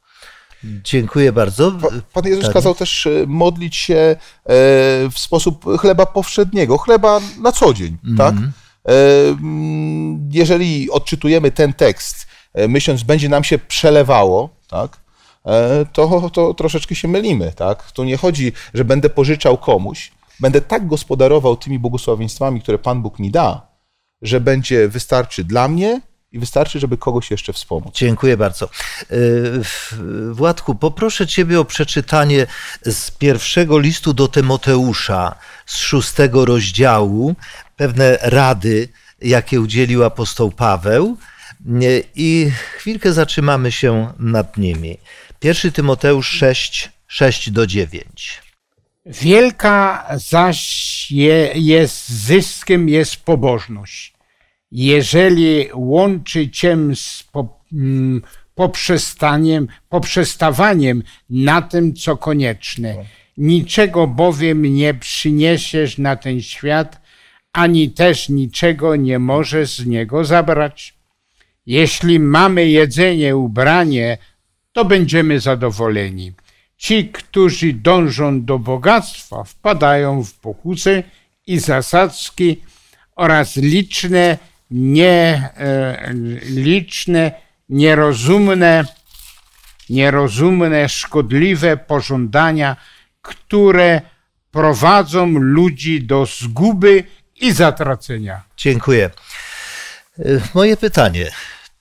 Dziękuję 0.64 1.32
bardzo. 1.32 1.72
Pa- 1.72 1.88
Pan 2.12 2.24
Jezus 2.26 2.44
Tak. 2.44 2.52
kazał 2.52 2.74
też 2.74 3.06
e, 3.06 3.10
modlić 3.26 3.76
się 3.76 3.94
e, 3.94 4.16
w 5.10 5.18
sposób 5.18 5.64
chleba 5.80 6.06
powszedniego, 6.06 6.78
chleba 6.78 7.20
na 7.42 7.52
co 7.52 7.74
dzień, 7.74 7.96
tak? 8.18 8.34
E, 8.34 8.90
mm, 9.28 10.28
Jeżeli 10.32 10.90
odczytujemy 10.90 11.50
ten 11.50 11.72
tekst, 11.72 12.26
myśląc, 12.68 13.02
będzie 13.02 13.28
nam 13.28 13.44
się 13.44 13.58
przelewało, 13.58 14.48
tak? 14.68 14.96
E, 15.46 15.86
to, 15.92 16.30
to 16.30 16.54
troszeczkę 16.54 16.94
się 16.94 17.08
mylimy. 17.08 17.52
Tak? 17.56 17.92
Tu 17.92 18.04
nie 18.04 18.16
chodzi, 18.16 18.52
że 18.74 18.84
będę 18.84 19.10
pożyczał 19.10 19.58
komuś, 19.58 20.12
będę 20.40 20.60
tak 20.60 20.86
gospodarował 20.86 21.56
tymi 21.56 21.78
błogosławieństwami, 21.78 22.62
które 22.62 22.78
Pan 22.78 23.02
Bóg 23.02 23.18
mi 23.18 23.30
da, 23.30 23.66
że 24.22 24.40
będzie 24.40 24.88
wystarczy 24.88 25.44
dla 25.44 25.68
mnie 25.68 26.00
i 26.32 26.38
wystarczy, 26.38 26.80
żeby 26.80 26.98
kogoś 26.98 27.30
jeszcze 27.30 27.52
wspomóc. 27.52 27.94
Dziękuję 27.94 28.36
bardzo. 28.36 28.68
Y, 29.12 30.32
Władku, 30.32 30.74
poproszę 30.74 31.26
Ciebie 31.26 31.60
o 31.60 31.64
przeczytanie 31.64 32.46
z 32.82 33.10
pierwszego 33.10 33.78
listu 33.78 34.14
do 34.14 34.28
Tymoteusza, 34.28 35.34
z 35.66 35.76
szóstego 35.76 36.44
rozdziału, 36.44 37.34
pewne 37.76 38.18
rady, 38.22 38.88
jakie 39.22 39.60
udzielił 39.60 40.04
apostoł 40.04 40.50
Paweł 40.50 41.16
y, 41.82 42.04
i 42.14 42.50
chwilkę 42.76 43.12
zatrzymamy 43.12 43.72
się 43.72 44.12
nad 44.18 44.56
nimi. 44.56 44.98
Pierwszy 45.40 45.72
Tymoteusz 45.72 46.28
6, 46.28 46.90
6 47.06 47.50
do 47.50 47.66
9. 47.66 48.42
Wielka 49.06 50.06
zaś 50.14 51.10
je, 51.10 51.50
jest 51.54 52.08
zyskiem 52.08 52.88
jest 52.88 53.16
pobożność. 53.16 54.14
Jeżeli 54.72 55.68
łączy 55.74 56.50
cię 56.50 56.76
z 56.94 57.22
po, 57.32 57.60
mm, 57.72 58.22
poprzestaniem, 58.54 59.68
poprzestawaniem 59.88 61.02
na 61.30 61.62
tym, 61.62 61.94
co 61.94 62.16
konieczne. 62.16 62.94
Niczego 63.36 64.06
bowiem 64.06 64.62
nie 64.62 64.94
przyniesiesz 64.94 65.98
na 65.98 66.16
ten 66.16 66.42
świat, 66.42 67.00
ani 67.52 67.90
też 67.90 68.28
niczego 68.28 68.96
nie 68.96 69.18
możesz 69.18 69.76
z 69.76 69.86
niego 69.86 70.24
zabrać. 70.24 70.94
Jeśli 71.66 72.20
mamy 72.20 72.68
jedzenie, 72.68 73.36
ubranie, 73.36 74.18
to 74.72 74.84
będziemy 74.84 75.40
zadowoleni. 75.40 76.32
Ci, 76.76 77.08
którzy 77.08 77.72
dążą 77.72 78.44
do 78.44 78.58
bogactwa, 78.58 79.44
wpadają 79.44 80.24
w 80.24 80.34
pokusy 80.34 81.02
i 81.46 81.58
zasadzki 81.58 82.62
oraz 83.16 83.56
liczne, 83.56 84.38
nie, 84.70 85.48
e, 85.56 86.12
liczne, 86.42 87.32
nierozumne, 87.68 88.84
nierozumne, 89.90 90.88
szkodliwe 90.88 91.76
pożądania, 91.76 92.76
które 93.22 94.00
prowadzą 94.50 95.26
ludzi 95.26 96.02
do 96.02 96.26
zguby 96.26 97.04
i 97.40 97.52
zatracenia. 97.52 98.42
Dziękuję. 98.56 99.10
Y, 100.18 100.40
Moje 100.54 100.76
pytanie. 100.76 101.30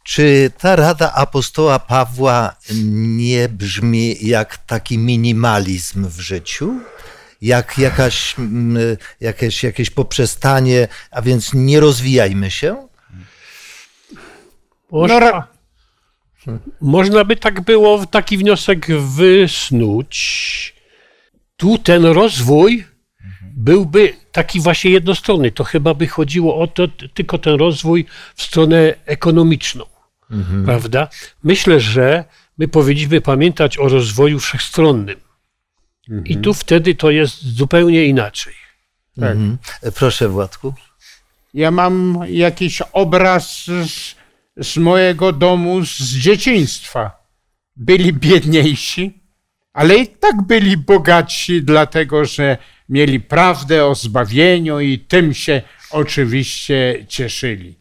Czy 0.04 0.52
ta 0.58 0.76
rada 0.76 1.14
apostoła 1.14 1.80
Pawła 1.80 2.56
nie 3.18 3.50
brzmi 3.50 4.28
jak 4.28 4.58
taki 4.58 4.98
minimalizm 4.98 6.08
w 6.08 6.20
życiu? 6.20 6.80
Jak 7.42 7.78
jakaś, 7.78 8.40
mm, 8.40 8.78
jakieś, 9.22 9.64
jakieś 9.64 9.90
poprzestanie, 9.90 10.88
a 11.12 11.22
więc 11.22 11.54
nie 11.54 11.80
rozwijajmy 11.80 12.52
się? 12.52 12.88
Można, 14.92 15.48
No, 16.48 16.60
można 16.82 17.26
by 17.26 17.36
tak 17.36 17.62
było 17.62 18.06
taki 18.06 18.38
wniosek 18.38 18.88
wysnuć. 19.02 20.76
Tu 21.58 21.78
ten 21.78 22.06
rozwój 22.06 22.86
byłby 23.60 24.14
taki 24.32 24.62
właśnie 24.62 24.92
jednostronny. 24.92 25.52
To 25.52 25.64
chyba 25.64 25.94
by 25.94 26.08
chodziło 26.08 26.60
o 26.60 26.68
to, 26.68 26.88
tylko 27.14 27.38
ten 27.38 27.54
rozwój 27.54 28.06
w 28.36 28.44
stronę 28.44 28.94
ekonomiczną. 29.06 29.86
Prawda? 30.66 31.08
Myślę, 31.44 31.80
że 31.80 32.26
my 32.58 32.68
powinniśmy 32.68 33.22
pamiętać 33.22 33.78
o 33.78 33.88
rozwoju 33.88 34.40
wszechstronnym. 34.40 35.20
I 36.26 36.38
tu 36.38 36.54
wtedy 36.54 36.96
to 36.96 37.12
jest 37.12 37.46
zupełnie 37.46 38.06
inaczej. 38.06 38.54
Tak. 39.20 39.32
Mhm. 39.32 39.58
Proszę, 39.96 40.30
Władku. 40.30 40.74
Ja 41.54 41.72
mam 41.72 42.20
jakiś 42.28 42.82
obraz 42.94 43.66
z, 43.66 44.16
z 44.58 44.78
mojego 44.78 45.32
domu 45.32 45.86
z 45.86 46.16
dzieciństwa. 46.16 47.12
Byli 47.76 48.14
biedniejsi, 48.14 49.20
ale 49.74 49.98
i 49.98 50.08
tak 50.08 50.42
byli 50.42 50.78
bogatsi, 50.78 51.64
dlatego 51.64 52.26
że 52.26 52.58
mieli 52.90 53.20
prawdę 53.20 53.86
o 53.86 53.96
zbawieniu 53.96 54.80
i 54.80 55.00
tym 55.00 55.34
się 55.34 55.62
oczywiście 55.92 57.06
cieszyli. 57.08 57.76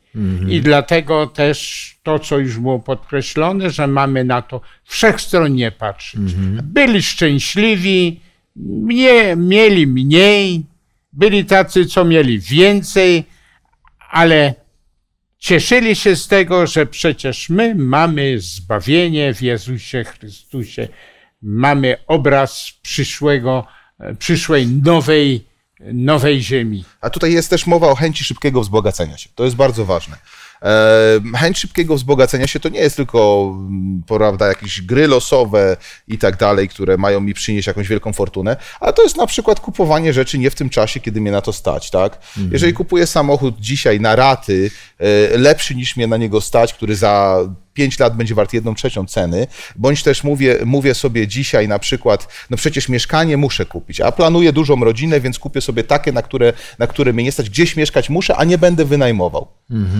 I 0.49 0.61
dlatego 0.61 1.27
też 1.27 1.99
to, 2.03 2.18
co 2.18 2.38
już 2.38 2.59
było 2.59 2.79
podkreślone, 2.79 3.71
że 3.71 3.87
mamy 3.87 4.25
na 4.25 4.42
to 4.42 4.61
wszechstronnie 4.85 5.71
patrzeć. 5.71 6.21
Byli 6.62 7.03
szczęśliwi, 7.03 8.21
mnie, 8.57 9.37
mieli 9.37 9.87
mniej, 9.87 10.64
byli 11.12 11.44
tacy, 11.44 11.87
co 11.87 12.05
mieli 12.05 12.38
więcej, 12.38 13.25
ale 14.11 14.55
cieszyli 15.38 15.97
się 15.97 16.16
z 16.16 16.29
tego, 16.29 16.66
że 16.66 16.87
przecież 16.87 17.49
my 17.49 17.75
mamy 17.75 18.40
zbawienie 18.40 19.35
w 19.35 19.42
Jezusie 19.42 20.05
Chrystusie, 20.05 20.88
mamy 21.42 21.97
obraz 22.07 22.73
przyszłego, 22.83 23.66
przyszłej 24.19 24.67
nowej, 24.67 25.45
nowej 25.81 26.43
ziemi. 26.43 26.85
A 27.01 27.11
tutaj 27.11 27.33
jest 27.33 27.51
też 27.51 27.67
mowa 27.67 27.89
o 27.89 27.95
chęci 27.95 28.25
szybkiego 28.25 28.61
wzbogacenia 28.61 29.19
się. 29.19 29.29
To 29.35 29.45
jest 29.45 29.57
bardzo 29.57 29.85
ważne. 29.85 30.17
E, 30.63 31.21
Chęć 31.37 31.59
szybkiego 31.59 31.95
wzbogacenia 31.95 32.47
się 32.47 32.61
to 32.61 32.69
nie 32.69 32.81
jest 32.81 32.97
tylko, 32.97 33.53
mm, 33.59 34.03
prawda, 34.07 34.47
jakieś 34.47 34.83
gry 34.83 35.07
losowe 35.07 35.77
i 36.09 36.19
tak 36.19 36.37
dalej, 36.37 36.69
które 36.69 36.97
mają 36.97 37.21
mi 37.21 37.35
przynieść 37.35 37.67
jakąś 37.67 37.89
wielką 37.89 38.13
fortunę, 38.13 38.57
ale 38.81 38.93
to 38.93 39.03
jest 39.03 39.17
na 39.17 39.27
przykład 39.27 39.61
kupowanie 39.61 40.13
rzeczy 40.13 40.39
nie 40.39 40.51
w 40.51 40.55
tym 40.55 40.71
czasie, 40.71 41.01
kiedy 41.01 41.21
mnie 41.21 41.31
na 41.31 41.41
to 41.41 41.53
stać, 41.53 41.91
tak? 41.91 42.19
Jeżeli 42.53 42.73
kupuję 42.73 43.07
samochód 43.07 43.61
dzisiaj 43.61 44.01
na 44.01 44.17
raty, 44.17 44.71
e, 44.99 45.39
lepszy 45.39 45.75
niż 45.75 45.97
mnie 45.97 46.07
na 46.07 46.17
niego 46.17 46.41
stać, 46.41 46.75
który 46.75 46.97
za 46.97 47.41
5 47.79 47.99
lat 47.99 48.17
będzie 48.17 48.35
wart 48.35 48.53
jedną 48.53 48.75
trzecią 48.75 49.07
ceny, 49.07 49.47
bądź 49.77 50.03
też 50.03 50.25
mówię, 50.25 50.59
mówię 50.64 50.95
sobie 50.95 51.29
dzisiaj 51.29 51.69
na 51.69 51.79
przykład, 51.79 52.29
no 52.51 52.57
przecież 52.57 52.88
mieszkanie 52.88 53.37
muszę 53.37 53.67
kupić, 53.67 54.01
a 54.01 54.12
planuję 54.12 54.53
dużą 54.53 54.85
rodzinę, 54.85 55.21
więc 55.21 55.38
kupię 55.38 55.61
sobie 55.61 55.85
takie, 55.85 56.12
na 56.12 56.23
które, 56.23 56.53
na 56.79 56.87
które 56.87 57.12
mnie 57.12 57.25
nie 57.25 57.33
stać, 57.33 57.51
gdzieś 57.51 57.77
mieszkać 57.77 58.11
muszę, 58.11 58.37
a 58.37 58.45
nie 58.45 58.59
będę 58.59 58.85
wynajmował. 58.85 59.49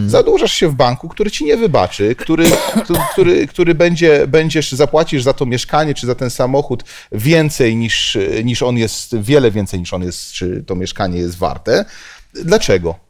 Zadłużasz 0.07 0.53
się 0.53 0.69
w 0.69 0.75
banku, 0.75 1.09
który 1.09 1.31
ci 1.31 1.45
nie 1.45 1.57
wybaczy, 1.57 2.14
który, 2.14 2.45
który, 2.85 3.01
który, 3.12 3.47
który 3.47 3.75
będzie, 3.75 4.27
będziesz, 4.27 4.73
zapłacisz 4.73 5.23
za 5.23 5.33
to 5.33 5.47
mieszkanie 5.47 5.95
czy 5.95 6.07
za 6.07 6.14
ten 6.14 6.31
samochód 6.31 6.85
więcej 7.12 7.77
niż, 7.77 8.19
niż 8.45 8.62
on 8.62 8.79
jest, 8.79 9.21
wiele 9.21 9.51
więcej 9.51 9.81
niż 9.81 9.93
on 9.93 10.03
jest, 10.03 10.33
czy 10.33 10.64
to 10.67 10.77
mieszkanie 10.77 11.19
jest 11.19 11.38
warte. 11.38 11.85
Dlaczego? 12.35 13.08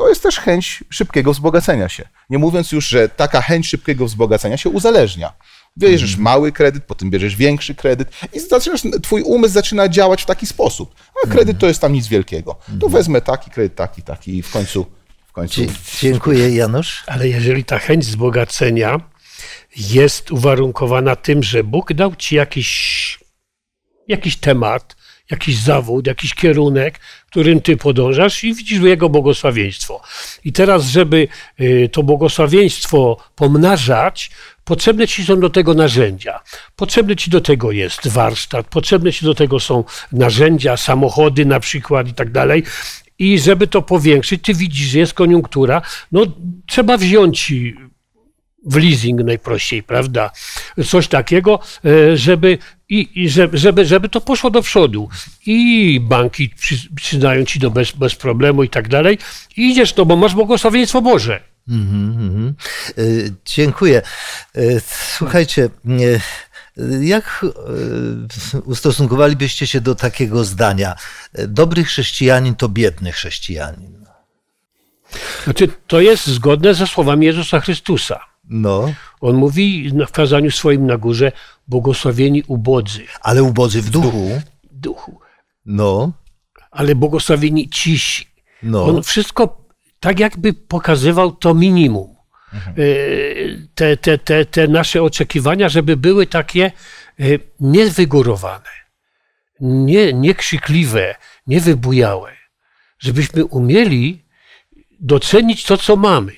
To 0.00 0.08
jest 0.08 0.22
też 0.22 0.38
chęć 0.38 0.84
szybkiego 0.90 1.32
wzbogacenia 1.32 1.88
się. 1.88 2.08
Nie 2.30 2.38
mówiąc 2.38 2.72
już, 2.72 2.88
że 2.88 3.08
taka 3.08 3.40
chęć 3.42 3.68
szybkiego 3.68 4.06
wzbogacenia 4.06 4.56
się 4.56 4.70
uzależnia. 4.70 5.32
Bierzesz 5.78 6.16
mały 6.16 6.52
kredyt, 6.52 6.84
potem 6.84 7.10
bierzesz 7.10 7.36
większy 7.36 7.74
kredyt 7.74 8.08
i 8.32 8.40
zaczynasz, 8.40 8.80
twój 9.02 9.22
umysł 9.22 9.54
zaczyna 9.54 9.88
działać 9.88 10.22
w 10.22 10.26
taki 10.26 10.46
sposób. 10.46 10.94
A 11.24 11.28
kredyt 11.28 11.58
to 11.58 11.66
jest 11.66 11.80
tam 11.80 11.92
nic 11.92 12.06
wielkiego. 12.08 12.58
To 12.80 12.88
wezmę 12.88 13.20
taki 13.20 13.50
kredyt, 13.50 13.74
taki, 13.74 14.02
taki 14.02 14.38
i 14.38 14.42
w 14.42 14.50
końcu, 14.50 14.86
w 15.26 15.32
końcu 15.32 15.60
Dzie- 15.60 15.72
Dziękuję, 16.00 16.50
Janusz. 16.54 17.04
Ale 17.06 17.28
jeżeli 17.28 17.64
ta 17.64 17.78
chęć 17.78 18.04
wzbogacenia 18.06 19.00
jest 19.76 20.30
uwarunkowana 20.30 21.16
tym, 21.16 21.42
że 21.42 21.64
Bóg 21.64 21.92
dał 21.92 22.16
ci 22.16 22.36
jakiś, 22.36 23.18
jakiś 24.08 24.36
temat, 24.36 24.96
jakiś 25.30 25.58
zawód, 25.58 26.06
jakiś 26.06 26.34
kierunek, 26.34 27.00
którym 27.30 27.60
ty 27.60 27.76
podążasz 27.76 28.44
i 28.44 28.54
widzisz 28.54 28.82
jego 28.82 29.08
błogosławieństwo. 29.08 30.02
I 30.44 30.52
teraz, 30.52 30.84
żeby 30.84 31.28
y, 31.60 31.88
to 31.92 32.02
błogosławieństwo 32.02 33.16
pomnażać, 33.36 34.30
potrzebne 34.64 35.08
ci 35.08 35.24
są 35.24 35.40
do 35.40 35.50
tego 35.50 35.74
narzędzia. 35.74 36.40
Potrzebny 36.76 37.16
ci 37.16 37.30
do 37.30 37.40
tego 37.40 37.72
jest 37.72 38.08
warsztat, 38.08 38.66
potrzebne 38.66 39.12
ci 39.12 39.24
do 39.24 39.34
tego 39.34 39.60
są 39.60 39.84
narzędzia, 40.12 40.76
samochody 40.76 41.46
na 41.46 41.60
przykład 41.60 42.08
i 42.08 42.14
tak 42.14 42.30
dalej. 42.30 42.62
I 43.18 43.38
żeby 43.38 43.66
to 43.66 43.82
powiększyć, 43.82 44.42
ty 44.42 44.54
widzisz, 44.54 44.86
że 44.86 44.98
jest 44.98 45.14
koniunktura, 45.14 45.82
no 46.12 46.22
trzeba 46.66 46.96
wziąć 46.96 47.52
w 48.66 48.76
leasing 48.76 49.20
najprościej, 49.20 49.82
prawda? 49.82 50.30
Coś 50.86 51.08
takiego, 51.08 51.60
e, 51.84 52.16
żeby, 52.16 52.58
i, 52.88 53.08
i 53.14 53.28
żeby, 53.28 53.58
żeby, 53.58 53.84
żeby 53.84 54.08
to 54.08 54.20
poszło 54.20 54.50
do 54.50 54.62
przodu. 54.62 55.08
I 55.46 56.00
banki 56.02 56.48
przy, 56.48 56.74
przyznają 56.94 57.44
ci 57.44 57.60
to 57.60 57.70
bez, 57.70 57.92
bez 57.92 58.14
problemu 58.14 58.62
i 58.62 58.68
tak 58.68 58.88
dalej. 58.88 59.18
I 59.56 59.70
idziesz 59.70 59.92
to, 59.92 60.06
bo 60.06 60.16
masz 60.16 60.34
błogosławieństwo 60.34 61.02
Boże. 61.02 61.42
Mhm. 61.68 62.54
Y, 62.98 63.34
Dziękuję. 63.44 64.02
Y, 64.56 64.80
Słuchajcie, 65.16 65.68
jak 67.00 67.46
ustosunkowalibyście 68.64 69.66
się 69.66 69.80
do 69.80 69.94
takiego 69.94 70.44
zdania? 70.44 70.94
Dobry 71.48 71.84
chrześcijanin 71.84 72.54
to 72.54 72.68
biedny 72.68 73.12
chrześcijanin. 73.12 74.00
Znaczy, 75.44 75.68
to 75.86 76.00
jest 76.00 76.26
zgodne 76.26 76.74
ze 76.74 76.86
słowami 76.86 77.26
Jezusa 77.26 77.60
Chrystusa. 77.60 78.29
No, 78.52 78.92
On 79.20 79.36
mówi 79.36 79.90
w 80.08 80.10
kazaniu 80.12 80.50
swoim 80.50 80.86
na 80.86 80.96
górze, 80.96 81.32
błogosławieni 81.68 82.42
ubodzy 82.46 83.04
Ale 83.20 83.42
ubodzy 83.42 83.82
w 83.82 83.90
duchu. 83.90 84.40
duchu, 84.72 85.20
No, 85.66 86.12
ale 86.70 86.94
błogosławieni 86.94 87.68
cisi. 87.70 88.26
no. 88.62 88.84
On 88.84 89.02
wszystko 89.02 89.64
tak 90.00 90.20
jakby 90.20 90.52
pokazywał 90.52 91.32
to 91.32 91.54
minimum. 91.54 92.14
Mhm. 92.52 92.76
E, 92.78 92.82
Te, 93.74 93.96
te, 93.96 94.18
te, 94.18 94.44
te 94.44 94.68
nasze 94.68 95.02
oczekiwania, 95.02 95.68
żeby 95.68 95.96
były 95.96 96.26
takie 96.26 96.64
e, 97.20 97.24
niewygórowane, 97.60 98.68
nie, 99.60 100.12
niekrzykliwe, 100.12 101.14
niewybujałe. 101.46 102.32
Żebyśmy 102.98 103.44
umieli 103.44 104.24
docenić 105.00 105.64
to, 105.64 105.76
co 105.76 105.96
mamy. 105.96 106.32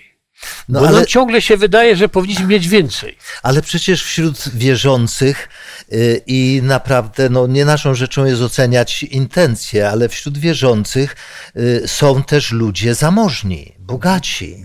No, 0.69 0.81
Bo 0.81 0.89
ale- 0.89 0.97
nam 0.97 1.07
ciągle 1.07 1.43
się 1.43 1.57
wydaje, 1.57 1.97
że 1.97 2.09
powinniśmy 2.09 2.47
mieć 2.47 2.69
więcej. 2.69 3.17
Ale 3.43 3.63
przecież 3.63 4.05
wśród 4.05 4.49
wierzących 4.55 5.49
y, 5.93 6.23
i 6.27 6.61
naprawdę 6.63 7.29
no, 7.29 7.47
nie 7.47 7.65
naszą 7.65 7.95
rzeczą 7.95 8.25
jest 8.25 8.43
oceniać 8.43 9.03
intencje, 9.03 9.89
ale 9.89 10.09
wśród 10.09 10.39
wierzących 10.39 11.17
y, 11.57 11.83
są 11.87 12.23
też 12.23 12.53
ludzie 12.53 12.95
zamożni, 12.95 13.73
bogaci. 13.79 14.57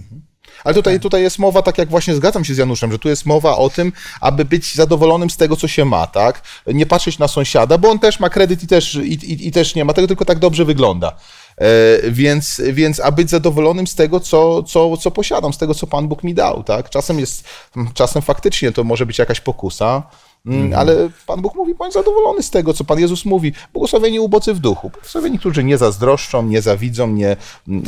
Ale 0.64 0.74
tutaj, 0.74 1.00
tutaj 1.00 1.22
jest 1.22 1.40
mowa, 1.40 1.62
tak 1.62 1.78
jak 1.78 1.90
właśnie 1.90 2.16
zgadzam 2.16 2.46
się 2.46 2.54
z 2.54 2.58
Januszem, 2.58 2.92
że 2.92 3.00
tu 3.00 3.10
jest 3.10 3.26
mowa 3.26 3.58
o 3.58 3.70
tym, 3.70 3.92
aby 4.22 4.46
być 4.46 4.76
zadowolonym 4.76 5.30
z 5.30 5.38
tego, 5.38 5.56
co 5.56 5.68
się 5.68 5.86
ma, 5.86 6.08
tak? 6.08 6.42
Nie 6.68 6.86
patrzeć 6.86 7.20
na 7.20 7.28
sąsiada, 7.28 7.78
bo 7.78 7.90
on 7.90 8.00
też 8.00 8.20
ma 8.20 8.30
kredyt 8.30 8.64
i 8.64 8.68
też, 8.68 8.96
i, 8.96 9.14
i, 9.14 9.48
i 9.48 9.52
też 9.52 9.76
nie 9.76 9.86
ma 9.86 9.94
tego, 9.94 10.08
tylko 10.08 10.26
tak 10.26 10.40
dobrze 10.40 10.66
wygląda. 10.66 11.16
E, 11.58 12.12
więc, 12.12 12.62
więc 12.74 13.00
a 13.00 13.12
być 13.12 13.30
zadowolonym 13.30 13.88
z 13.88 13.96
tego, 13.96 14.20
co, 14.20 14.64
co, 14.64 14.98
co 14.98 15.12
posiadam, 15.12 15.54
z 15.54 15.58
tego, 15.58 15.74
co 15.74 15.88
Pan 15.88 16.08
Bóg 16.08 16.24
mi 16.24 16.34
dał, 16.34 16.64
tak? 16.64 16.90
Czasem 16.90 17.20
jest, 17.20 17.50
czasem 17.94 18.22
faktycznie 18.22 18.72
to 18.72 18.84
może 18.84 19.06
być 19.06 19.20
jakaś 19.20 19.42
pokusa, 19.42 20.04
mm, 20.46 20.74
ale 20.74 21.10
Pan 21.26 21.42
Bóg 21.42 21.56
mówi, 21.56 21.76
bądź 21.76 21.94
zadowolony 21.94 22.44
z 22.44 22.50
tego, 22.50 22.74
co 22.74 22.84
Pan 22.84 23.00
Jezus 23.00 23.26
mówi. 23.26 23.54
Błogosławieni 23.74 24.20
ubocy 24.20 24.54
w 24.54 24.60
duchu. 24.60 24.90
Błogosławieni, 24.90 25.40
którzy 25.40 25.64
nie 25.64 25.78
zazdroszczą, 25.78 26.44
nie 26.44 26.62
zawidzą, 26.62 27.08
nie, 27.08 27.38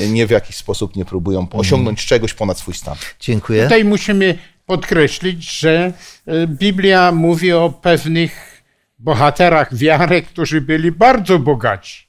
nie 0.09 0.27
w 0.27 0.29
jakiś 0.29 0.55
sposób 0.55 0.95
nie 0.95 1.05
próbują 1.05 1.47
osiągnąć 1.53 2.05
czegoś 2.05 2.33
ponad 2.33 2.57
swój 2.57 2.73
stan. 2.73 2.95
Dziękuję. 3.19 3.63
Tutaj 3.63 3.85
musimy 3.85 4.37
podkreślić, 4.65 5.59
że 5.59 5.93
e, 6.27 6.47
Biblia 6.47 7.11
mówi 7.11 7.53
o 7.53 7.73
pewnych 7.81 8.63
bohaterach 8.99 9.75
wiary, 9.75 10.21
którzy 10.21 10.61
byli 10.61 10.91
bardzo 10.91 11.39
bogaci. 11.39 12.08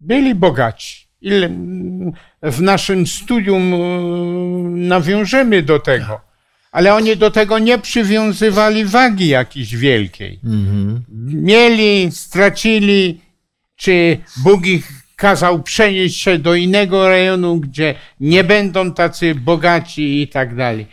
Byli 0.00 0.34
bogaci. 0.34 1.06
Ile 1.20 1.46
mm, 1.46 2.12
w 2.42 2.62
naszym 2.62 3.06
studium 3.06 3.74
e, 3.74 3.78
nawiążemy 4.88 5.62
do 5.62 5.78
tego, 5.78 6.20
ale 6.72 6.94
oni 6.94 7.16
do 7.16 7.30
tego 7.30 7.58
nie 7.58 7.78
przywiązywali 7.78 8.84
wagi 8.84 9.28
jakiejś 9.28 9.76
wielkiej. 9.76 10.40
Mieli, 11.32 12.10
stracili, 12.12 13.20
czy 13.76 14.18
Bóg 14.36 14.66
ich 14.66 14.88
kazał 15.16 15.62
przenieść 15.62 16.22
się 16.22 16.38
do 16.38 16.54
innego 16.54 17.08
rejonu, 17.08 17.56
gdzie 17.56 17.94
nie 18.20 18.44
będą 18.44 18.94
tacy 18.94 19.34
bogaci 19.34 20.22
i 20.22 20.28
tak 20.28 20.54
dalej. 20.54 20.86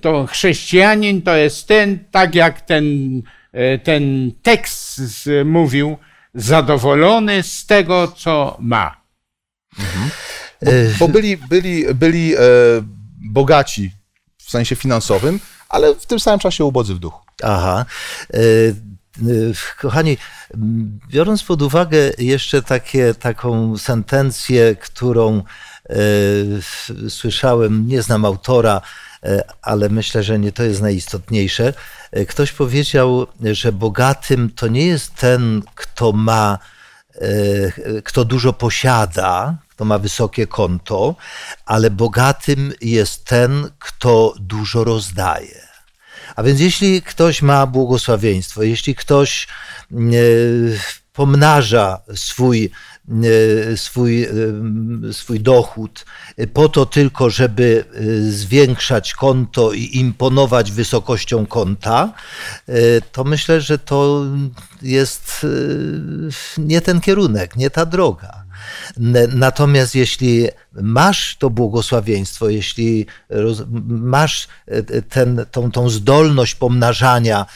To 0.00 0.26
chrześcijanin 0.26 1.22
to 1.22 1.36
jest 1.36 1.68
ten, 1.68 1.98
tak 2.10 2.34
jak 2.34 2.60
ten, 2.60 2.84
e, 3.52 3.78
ten 3.78 4.32
tekst 4.42 5.00
mówił, 5.44 5.96
zadowolony 6.38 7.42
z 7.42 7.66
tego, 7.66 8.12
co 8.16 8.56
ma. 8.60 8.96
Bo 10.98 11.08
byli, 11.08 11.36
byli, 11.36 11.94
byli 11.94 12.34
e, 12.34 12.38
bogaci 13.30 13.92
w 14.38 14.50
sensie 14.50 14.76
finansowym, 14.76 15.40
ale 15.68 15.94
w 15.94 16.06
tym 16.06 16.20
samym 16.20 16.40
czasie 16.40 16.64
ubodzy 16.64 16.94
w 16.94 16.98
duchu. 16.98 17.20
Aha. 17.42 17.84
E, 18.34 18.38
e, 18.38 18.42
Kochani, 19.78 20.16
biorąc 21.08 21.42
pod 21.42 21.62
uwagę 21.62 21.98
jeszcze 22.18 22.62
takie, 22.62 23.14
taką 23.14 23.78
sentencję, 23.78 24.76
którą 24.76 25.42
e, 25.90 25.94
słyszałem, 27.08 27.88
nie 27.88 28.02
znam 28.02 28.24
autora, 28.24 28.80
e, 29.22 29.42
ale 29.62 29.88
myślę, 29.88 30.22
że 30.22 30.38
nie 30.38 30.52
to 30.52 30.62
jest 30.62 30.82
najistotniejsze. 30.82 31.74
E, 32.12 32.26
Ktoś 32.26 32.52
powiedział, 32.52 33.26
że 33.52 33.72
bogatym 33.72 34.50
to 34.50 34.68
nie 34.68 34.86
jest 34.86 35.14
ten, 35.14 35.62
kto 35.74 36.12
ma, 36.12 36.58
e, 37.14 38.02
kto 38.02 38.24
dużo 38.24 38.52
posiada, 38.52 39.56
kto 39.70 39.84
ma 39.84 39.98
wysokie 39.98 40.46
konto, 40.46 41.16
ale 41.66 41.90
bogatym 41.90 42.72
jest 42.80 43.24
ten, 43.24 43.70
kto 43.78 44.34
dużo 44.40 44.84
rozdaje. 44.84 45.68
A 46.36 46.42
więc 46.42 46.60
jeśli 46.60 47.02
ktoś 47.02 47.42
ma 47.42 47.66
błogosławieństwo, 47.66 48.62
jeśli 48.62 48.94
ktoś 48.94 49.48
e, 49.92 49.96
pomnaża 51.12 52.00
swój, 52.14 52.70
swój, 53.76 54.22
e, 54.22 54.28
swój 55.12 55.40
dochód 55.40 56.04
po 56.52 56.68
to 56.68 56.86
tylko, 56.86 57.30
żeby 57.30 57.84
e, 57.94 58.30
zwiększać 58.30 59.14
konto 59.14 59.72
i 59.72 59.96
imponować 59.96 60.72
wysokością 60.72 61.46
konta, 61.46 62.12
e, 62.68 63.00
to 63.12 63.24
myślę, 63.24 63.60
że 63.60 63.78
to 63.78 64.24
jest 64.82 65.46
e, 66.58 66.60
nie 66.62 66.80
ten 66.80 67.00
kierunek, 67.00 67.56
nie 67.56 67.70
ta 67.70 67.86
droga. 67.86 68.48
Natomiast 69.34 69.94
jeśli 69.94 70.48
masz 70.72 71.36
to 71.36 71.50
błogosławieństwo, 71.50 72.48
jeśli 72.48 73.06
roz, 73.28 73.62
masz 73.88 74.48
e, 74.66 75.02
ten, 75.02 75.46
tą, 75.50 75.70
tą 75.70 75.90
zdolność 75.90 76.54
pomnażania, 76.54 77.46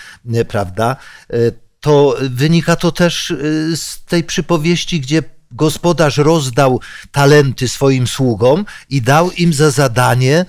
prawda, 0.49 0.97
e, 1.31 1.37
to 1.81 2.17
wynika 2.21 2.77
to 2.77 2.93
też 2.93 3.31
e, 3.31 3.37
z 3.77 4.05
tej 4.05 4.25
przypowieści, 4.25 5.01
gdzie 5.01 5.23
gospodarz 5.53 6.19
rozdał 6.19 6.81
talenty 7.13 7.69
swoim 7.69 8.07
sługom 8.07 8.65
i 8.91 9.03
dał 9.03 9.31
im 9.31 9.53
za 9.53 9.71
zadanie 9.71 10.45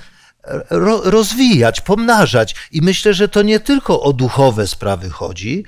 ro, 0.70 1.02
rozwijać, 1.04 1.82
pomnażać. 1.82 2.56
I 2.72 2.82
myślę, 2.82 3.14
że 3.14 3.28
to 3.28 3.42
nie 3.42 3.60
tylko 3.60 4.02
o 4.02 4.14
duchowe 4.14 4.68
sprawy 4.68 5.10
chodzi, 5.10 5.64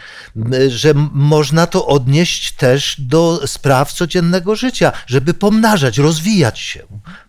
że 0.68 0.94
można 1.12 1.68
to 1.68 1.88
odnieść 1.88 2.52
też 2.52 3.02
do 3.02 3.48
spraw 3.48 3.94
codziennego 3.94 4.56
życia, 4.56 4.92
żeby 5.08 5.34
pomnażać, 5.34 5.98
rozwijać 5.98 6.60
się. 6.60 6.84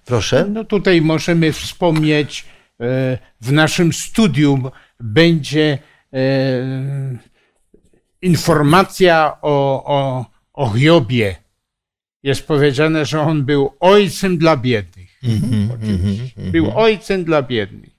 Proszę. 0.04 0.46
No 0.50 0.64
tutaj 0.64 1.02
możemy 1.02 1.52
wspomnieć, 1.52 2.44
e, 2.80 3.18
w 3.40 3.52
naszym 3.52 3.92
studium 3.92 4.70
będzie 5.00 5.78
e, 6.12 6.18
informacja 8.22 9.36
o, 9.42 9.84
o, 9.84 10.26
o 10.52 10.70
Hiobie. 10.70 11.45
Jest 12.26 12.46
powiedziane, 12.46 13.04
że 13.04 13.20
on 13.20 13.44
był 13.44 13.72
ojcem 13.80 14.38
dla 14.38 14.56
biednych. 14.56 15.20
Oczywiście. 15.74 16.40
Był 16.40 16.78
ojcem 16.78 17.24
dla 17.24 17.42
biednych. 17.42 17.90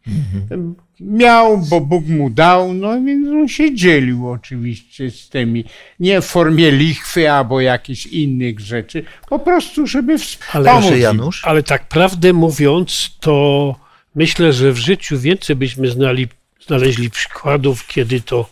Miał, 0.99 1.57
bo 1.57 1.81
Bóg 1.81 2.07
mu 2.07 2.29
dał, 2.29 2.73
no 2.73 3.01
więc 3.01 3.27
on 3.27 3.47
się 3.47 3.75
dzielił 3.75 4.29
oczywiście 4.29 5.11
z 5.11 5.29
tymi. 5.29 5.65
Nie 5.99 6.21
w 6.21 6.25
formie 6.25 6.71
lichwy 6.71 7.31
albo 7.31 7.61
jakichś 7.61 8.05
innych 8.05 8.59
rzeczy, 8.59 9.03
po 9.29 9.39
prostu, 9.39 9.87
żeby 9.87 10.17
wspomóc. 10.17 10.91
Im. 10.91 10.99
Janusz. 10.99 11.45
Ale 11.45 11.63
tak 11.63 11.87
prawdę 11.87 12.33
mówiąc, 12.33 13.17
to 13.19 13.75
myślę, 14.15 14.53
że 14.53 14.71
w 14.71 14.77
życiu 14.77 15.19
więcej 15.19 15.55
byśmy 15.55 15.87
znali, 15.87 16.27
znaleźli 16.67 17.09
przykładów, 17.09 17.87
kiedy 17.87 18.21
to 18.21 18.49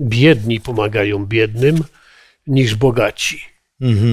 biedni 0.00 0.60
pomagają 0.60 1.26
biednym, 1.26 1.84
niż 2.46 2.74
bogaci. 2.74 3.51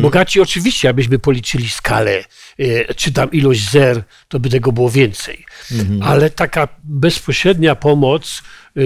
Bogaci 0.02 0.42
oczywiście, 0.42 0.90
abyśmy 0.90 1.20
policzyli 1.20 1.70
skalę, 1.70 2.24
e, 2.60 2.94
czy 2.96 3.12
tam 3.12 3.32
ilość 3.32 3.72
zer, 3.72 4.04
to 4.28 4.40
by 4.40 4.50
tego 4.50 4.72
było 4.72 4.90
więcej. 4.90 5.46
Ale 6.02 6.30
taka 6.30 6.68
bezpośrednia 6.84 7.76
pomoc 7.76 8.42
e, 8.78 8.82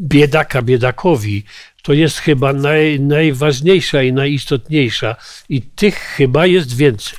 biedaka 0.00 0.62
biedakowi, 0.62 1.44
to 1.82 1.92
jest 1.92 2.18
chyba 2.18 2.52
naj, 2.52 3.00
najważniejsza 3.00 4.02
i 4.02 4.12
najistotniejsza. 4.12 5.16
I 5.48 5.62
tych 5.62 5.94
chyba 5.98 6.46
jest 6.46 6.76
więcej. 6.76 7.18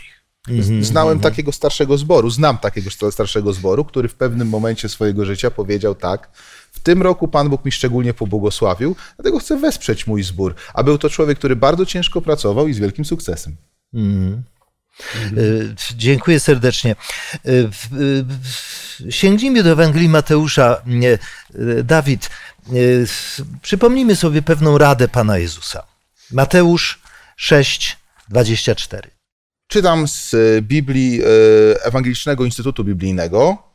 Znałem 0.84 1.19
takiego 1.19 1.52
starszego 1.52 1.98
zboru, 1.98 2.30
znam 2.30 2.58
takiego 2.58 2.89
sta- 2.89 3.12
starszego 3.12 3.54
zboru, 3.54 3.86
który 3.86 4.08
w 4.08 4.15
pewnym 4.15 4.50
momencie 4.50 4.89
swojego 4.89 5.26
życia 5.26 5.52
powiedział 5.52 5.95
tak, 5.95 6.30
w 6.71 6.79
tym 6.79 7.01
roku 7.01 7.27
Pan 7.27 7.49
Bóg 7.49 7.65
mi 7.65 7.71
szczególnie 7.71 8.13
pobłogosławił, 8.13 8.95
dlatego 9.17 9.39
chcę 9.39 9.58
wesprzeć 9.58 10.08
mój 10.08 10.23
zbór. 10.23 10.55
A 10.73 10.84
był 10.84 10.97
to 10.97 11.10
człowiek, 11.10 11.38
który 11.39 11.55
bardzo 11.55 11.86
ciężko 11.86 12.21
pracował 12.21 12.67
i 12.67 12.73
z 12.73 12.79
wielkim 12.79 13.05
sukcesem. 13.05 13.55
Y, 15.38 15.75
Dziękuję 15.95 16.39
serdecznie. 16.39 16.91
Y, 16.91 17.69
w- 17.71 17.89
Sięgnijmy 19.10 19.63
do 19.63 19.69
Ewangelii 19.71 20.10
Mateusza. 20.10 20.82
Y, 21.55 21.84
Dawid, 21.84 22.29
y, 22.73 23.05
przypomnijmy 23.62 24.15
sobie 24.15 24.41
pewną 24.41 24.77
radę 24.77 25.08
Pana 25.08 25.38
Jezusa. 25.38 25.84
Mateusz 26.32 26.99
6, 27.36 27.97
24. 28.29 29.10
Czytam 29.67 30.08
z 30.08 30.36
Biblii 30.62 31.21
Ewangelicznego 31.84 32.45
Instytutu 32.45 32.84
Biblijnego. 32.84 33.68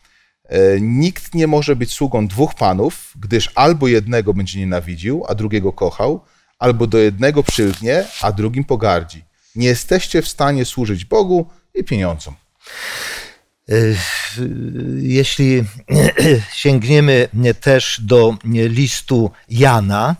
E, 0.54 0.80
Nikt 0.80 1.34
nie 1.34 1.46
może 1.46 1.76
być 1.76 1.92
sługą 1.92 2.26
dwóch 2.26 2.54
panów, 2.54 3.12
gdyż 3.20 3.50
albo 3.54 3.88
jednego 3.88 4.34
będzie 4.34 4.58
nienawidził, 4.58 5.24
a 5.28 5.34
drugiego 5.34 5.72
kochał, 5.72 6.20
albo 6.58 6.86
do 6.86 6.98
jednego 6.98 7.42
przylgnie, 7.42 8.04
a 8.22 8.32
drugim 8.32 8.64
pogardzi. 8.64 9.24
Nie 9.56 9.66
jesteście 9.66 10.22
w 10.22 10.28
stanie 10.28 10.64
służyć 10.64 11.04
Bogu 11.04 11.46
i 11.74 11.84
pieniądzom. 11.84 12.34
Y, 13.70 13.96
Jeśli 15.02 15.64
sięgniemy 16.54 17.28
też 17.60 18.00
do 18.02 18.36
listu 18.52 19.30
Jana, 19.48 20.16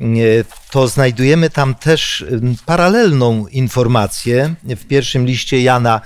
y, 0.00 0.44
to 0.70 0.88
znajdujemy 0.88 1.50
tam 1.50 1.74
też 1.74 2.20
y, 2.20 2.40
paralelną 2.66 3.46
informację. 3.46 4.54
W 4.64 4.84
pierwszym 4.84 5.26
liście 5.26 5.62
Jana, 5.62 6.00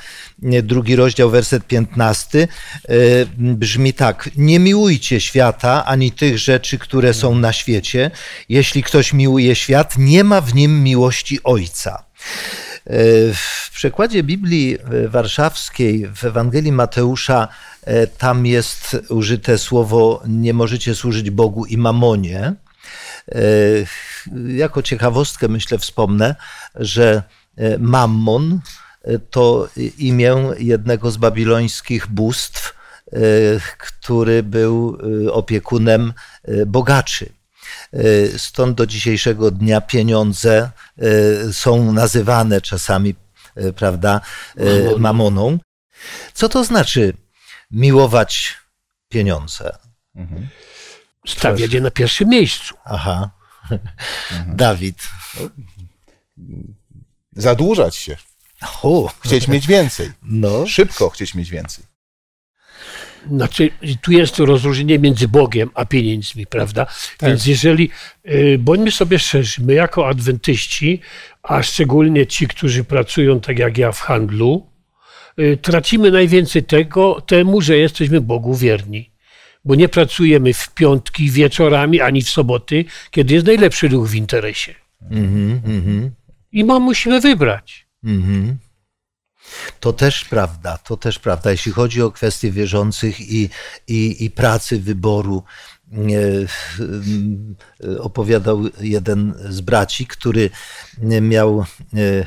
drugi 0.63 0.97
rozdział, 0.97 1.31
werset 1.31 1.67
15, 1.67 2.49
y, 2.91 3.27
brzmi 3.39 3.95
tak: 3.95 4.31
Nie 4.37 4.59
miłujcie 4.59 5.21
świata 5.21 5.85
ani 5.85 6.13
tych 6.13 6.39
rzeczy, 6.39 6.79
które 6.79 7.15
są 7.15 7.35
na 7.35 7.53
świecie. 7.53 8.11
Jeśli 8.49 8.83
ktoś 8.83 9.13
miłuje 9.13 9.55
świat, 9.55 9.95
nie 9.99 10.25
ma 10.25 10.41
w 10.41 10.55
nim 10.55 10.83
miłości 10.83 11.43
Ojca. 11.45 12.05
Przekładzie 13.81 14.23
Biblii 14.23 14.79
Warszawskiej 15.09 16.07
w 16.15 16.25
Ewangelii 16.25 16.73
Mateusza 16.73 17.49
e, 17.85 18.07
tam 18.07 18.47
jest 18.47 18.97
użyte 19.09 19.59
słowo 19.59 20.23
nie 20.27 20.55
możecie 20.55 20.95
służyć 20.95 21.31
Bogu 21.31 21.67
i 21.67 21.77
mamonie. 21.77 22.55
E, 23.29 23.43
Jako 24.57 24.83
ciekawostkę 24.83 25.49
myślę 25.49 25.79
wspomnę, 25.79 26.35
że 26.75 27.23
e, 27.57 27.79
Mammon 27.79 28.61
to 29.31 29.69
imię 29.99 30.37
jednego 30.59 31.11
z 31.11 31.17
babilońskich 31.17 32.07
bóstw, 32.07 32.75
który 33.79 34.43
był 34.43 34.99
opiekunem 35.33 36.13
bogaczy. 36.67 37.33
Stąd 38.37 38.77
do 38.77 38.87
dzisiejszego 38.87 39.51
dnia 39.51 39.81
pieniądze 39.81 40.71
są 41.53 41.93
nazywane 41.93 42.61
czasami, 42.61 43.15
prawda, 43.77 44.21
y, 44.61 44.99
mamoną. 44.99 45.59
Co 46.35 46.49
to 46.49 46.65
znaczy 46.65 47.13
miłować 47.71 48.57
pieniądze? 49.09 49.79
Stawiać 51.27 51.73
je 51.73 51.81
na 51.81 51.91
pierwszym 51.91 52.29
miejscu. 52.29 52.75
Aha. 52.85 53.31
Dawid. 54.47 55.09
Zadłużać 57.33 57.97
się, 57.97 58.17
O, 58.83 59.13
chcieć 59.21 59.49
mieć 59.49 59.67
więcej, 59.67 60.13
no. 60.23 60.67
szybko 60.67 61.11
chcieć 61.11 61.35
mieć 61.35 61.51
więcej. 61.51 61.85
Znaczy, 63.29 63.71
tu 64.03 64.13
jest 64.13 64.35
to 64.37 64.47
rozróżnienie 64.47 64.99
między 64.99 65.29
Bogiem 65.29 65.71
a 65.75 65.85
pieniędzmi, 65.85 66.47
prawda? 66.47 66.87
Więc 67.23 67.47
jeżeli, 67.47 67.91
y, 68.29 68.57
bądźmy 68.59 68.91
sobie 68.91 69.19
szczerzy, 69.19 69.63
my 69.63 69.75
jako 69.75 70.09
adwentyści, 70.09 71.01
a 71.43 71.63
szczególnie 71.63 72.27
ci, 72.27 72.49
którzy 72.49 72.85
pracują 72.85 73.41
tak 73.41 73.59
jak 73.59 73.79
ja 73.79 73.93
w 73.93 74.01
handlu, 74.01 74.67
y, 75.39 75.59
tracimy 75.63 76.11
najwięcej 76.11 76.63
tego, 76.63 77.21
temu, 77.21 77.61
że 77.61 77.77
jesteśmy 77.77 78.21
Bogu 78.21 78.55
wierni. 78.55 79.11
Bo 79.65 79.75
nie 79.75 79.89
pracujemy 79.89 80.55
w 80.55 80.75
piątki 80.75 81.31
wieczorami, 81.31 82.01
ani 82.01 82.23
w 82.23 82.31
soboty, 82.31 82.85
kiedy 83.11 83.35
jest 83.35 83.47
najlepszy 83.47 83.89
ruch 83.89 84.09
w 84.09 84.15
interesie. 84.15 84.75
Mhm, 85.11 85.61
mhm, 85.65 86.11
I 86.53 86.65
ma, 86.65 86.79
musimy 86.79 87.21
wybrać. 87.21 87.87
mhm. 88.05 88.59
To 89.81 89.93
też 89.93 90.25
prawda, 90.25 90.79
to 90.79 90.97
też 90.97 91.19
prawda. 91.19 91.51
Jeśli 91.51 91.73
chodzi 91.73 92.03
o 92.03 92.11
kwestie 92.11 92.51
wierzących 92.51 93.21
i, 93.21 93.49
i, 93.89 94.25
i 94.25 94.31
pracy 94.31 94.81
wyboru, 94.81 95.35
mm, 95.35 95.80
opowiadał 97.99 98.63
jeden 98.81 99.35
z 99.49 99.61
braci, 99.61 100.07
który 100.07 100.51
miał 101.21 101.61
e, 101.61 101.97
e, 101.99 102.27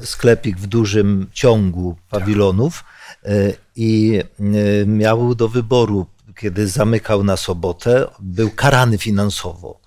sklepik 0.00 0.58
w 0.58 0.66
dużym 0.66 1.26
ciągu 1.32 1.96
pawilonów 2.10 2.84
e, 3.24 3.52
i 3.76 4.20
e, 4.40 4.86
miał 4.86 5.34
do 5.34 5.48
wyboru, 5.48 6.06
kiedy 6.36 6.68
zamykał 6.68 7.24
na 7.24 7.36
sobotę, 7.36 8.06
był 8.20 8.50
karany 8.50 8.98
finansowo, 8.98 9.80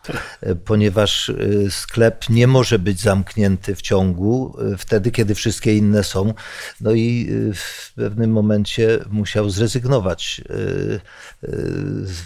ponieważ 0.65 1.29
e, 1.29 1.33
sklep 1.71 2.29
nie 2.29 2.47
może 2.47 2.79
być 2.79 3.01
zamknięty 3.01 3.75
w 3.75 3.81
ciągu 3.81 4.57
e, 4.73 4.77
wtedy, 4.77 5.11
kiedy 5.11 5.35
wszystkie 5.35 5.77
inne 5.77 6.03
są. 6.03 6.33
No 6.81 6.91
i 6.91 7.29
e, 7.49 7.53
w 7.53 7.93
pewnym 7.95 8.31
momencie 8.31 8.99
musiał 9.09 9.49
zrezygnować, 9.49 10.41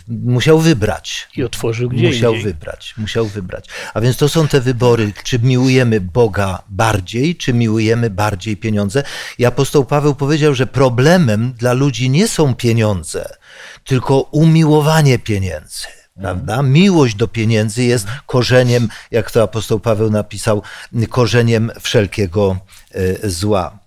musiał 0.07 0.59
wybrać. 0.59 1.27
I 1.35 1.43
otworzył 1.43 1.89
gdzie 1.89 2.07
Musiał 2.07 2.33
indziej. 2.33 2.53
wybrać, 2.53 2.93
musiał 2.97 3.25
wybrać. 3.25 3.65
A 3.93 4.01
więc 4.01 4.17
to 4.17 4.29
są 4.29 4.47
te 4.47 4.61
wybory, 4.61 5.13
czy 5.23 5.39
miłujemy 5.39 6.01
Boga 6.01 6.63
bardziej, 6.69 7.35
czy 7.35 7.53
miłujemy 7.53 8.09
bardziej 8.09 8.57
pieniądze. 8.57 9.03
I 9.37 9.45
apostoł 9.45 9.85
Paweł 9.85 10.15
powiedział, 10.15 10.55
że 10.55 10.67
problemem 10.67 11.53
dla 11.53 11.73
ludzi 11.73 12.09
nie 12.09 12.27
są 12.27 12.55
pieniądze, 12.55 13.35
tylko 13.83 14.19
umiłowanie 14.19 15.19
pieniędzy. 15.19 15.87
Prawda? 16.21 16.61
Miłość 16.61 17.15
do 17.15 17.27
pieniędzy 17.27 17.83
jest 17.83 18.07
korzeniem, 18.25 18.89
jak 19.11 19.31
to 19.31 19.43
apostoł 19.43 19.79
Paweł 19.79 20.11
napisał, 20.11 20.61
korzeniem 21.09 21.71
wszelkiego 21.81 22.57
e, 22.91 23.29
zła. 23.29 23.79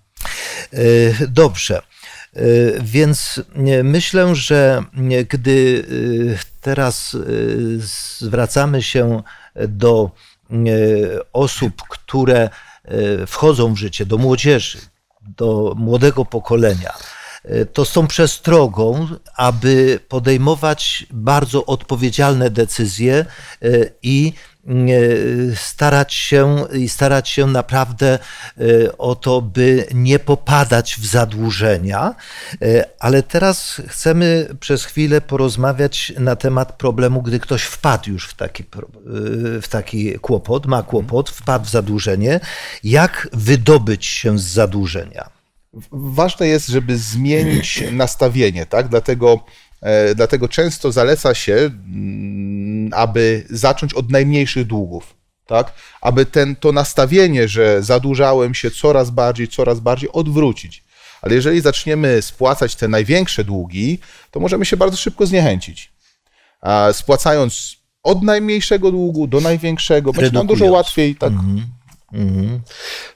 E, 0.72 0.78
Dobrze. 1.28 1.82
E, 2.36 2.40
Więc 2.80 3.40
myślę, 3.84 4.34
że 4.34 4.84
gdy 5.28 5.84
teraz 6.60 7.16
zwracamy 8.20 8.82
się 8.82 9.22
do 9.68 10.10
osób, 11.32 11.82
które 11.88 12.50
wchodzą 13.26 13.74
w 13.74 13.78
życie, 13.78 14.06
do 14.06 14.18
młodzieży, 14.18 14.78
do 15.36 15.74
młodego 15.76 16.24
pokolenia, 16.24 16.92
to 17.72 17.84
z 17.84 17.92
tą 17.92 18.06
przestrogą, 18.06 19.08
aby 19.36 20.00
podejmować 20.08 21.06
bardzo 21.10 21.66
odpowiedzialne 21.66 22.50
decyzje 22.50 23.14
e, 23.14 23.68
i 24.02 24.32
e, 24.66 24.72
starać 25.56 26.14
się 26.14 26.66
i 26.72 26.88
starać 26.88 27.28
się 27.28 27.46
naprawdę 27.46 28.18
e, 28.58 28.98
o 28.98 29.14
to, 29.14 29.42
by 29.42 29.86
nie 29.94 30.18
popadać 30.18 30.96
w 30.96 31.06
zadłużenia. 31.06 32.14
Ale 32.98 33.22
teraz 33.22 33.82
chcemy 33.88 34.48
przez 34.60 34.84
chwilę 34.84 35.20
porozmawiać 35.20 36.12
na 36.18 36.36
temat 36.36 36.72
problemu, 36.72 37.22
gdy 37.22 37.40
ktoś 37.40 37.62
wpadł 37.62 38.10
już 38.10 38.28
w 38.28 38.34
taki, 38.34 38.64
w 39.62 39.68
taki 39.68 40.18
kłopot, 40.18 40.66
ma 40.66 40.82
kłopot, 40.82 41.30
wpadł 41.30 41.64
w 41.64 41.70
zadłużenie. 41.70 42.40
Jak 42.84 43.28
wydobyć 43.32 44.06
się 44.06 44.38
z 44.38 44.42
zadłużenia? 44.42 45.35
Ważne 45.92 46.46
jest, 46.48 46.68
żeby 46.68 46.98
zmienić 46.98 47.84
nastawienie, 47.92 48.66
tak? 48.66 48.88
Dlatego, 48.88 49.44
e, 49.80 50.14
dlatego 50.14 50.48
często 50.48 50.92
zaleca 50.92 51.34
się, 51.34 51.54
mm, 51.54 52.90
aby 52.94 53.46
zacząć 53.50 53.94
od 53.94 54.10
najmniejszych 54.10 54.66
długów, 54.66 55.14
tak? 55.46 55.72
Aby 56.00 56.26
ten, 56.26 56.56
to 56.56 56.72
nastawienie, 56.72 57.48
że 57.48 57.82
zadłużałem 57.82 58.54
się 58.54 58.70
coraz 58.70 59.10
bardziej, 59.10 59.48
coraz 59.48 59.80
bardziej 59.80 60.12
odwrócić. 60.12 60.84
Ale 61.22 61.34
jeżeli 61.34 61.60
zaczniemy 61.60 62.22
spłacać 62.22 62.76
te 62.76 62.88
największe 62.88 63.44
długi, 63.44 63.98
to 64.30 64.40
możemy 64.40 64.64
się 64.64 64.76
bardzo 64.76 64.96
szybko 64.96 65.26
zniechęcić. 65.26 65.92
A 66.60 66.88
spłacając 66.92 67.76
od 68.02 68.22
najmniejszego 68.22 68.90
długu 68.90 69.26
do 69.26 69.40
największego, 69.40 70.12
będzie 70.12 70.30
nam 70.30 70.46
dużo 70.46 70.64
łatwiej 70.64 71.14
tak 71.14 71.32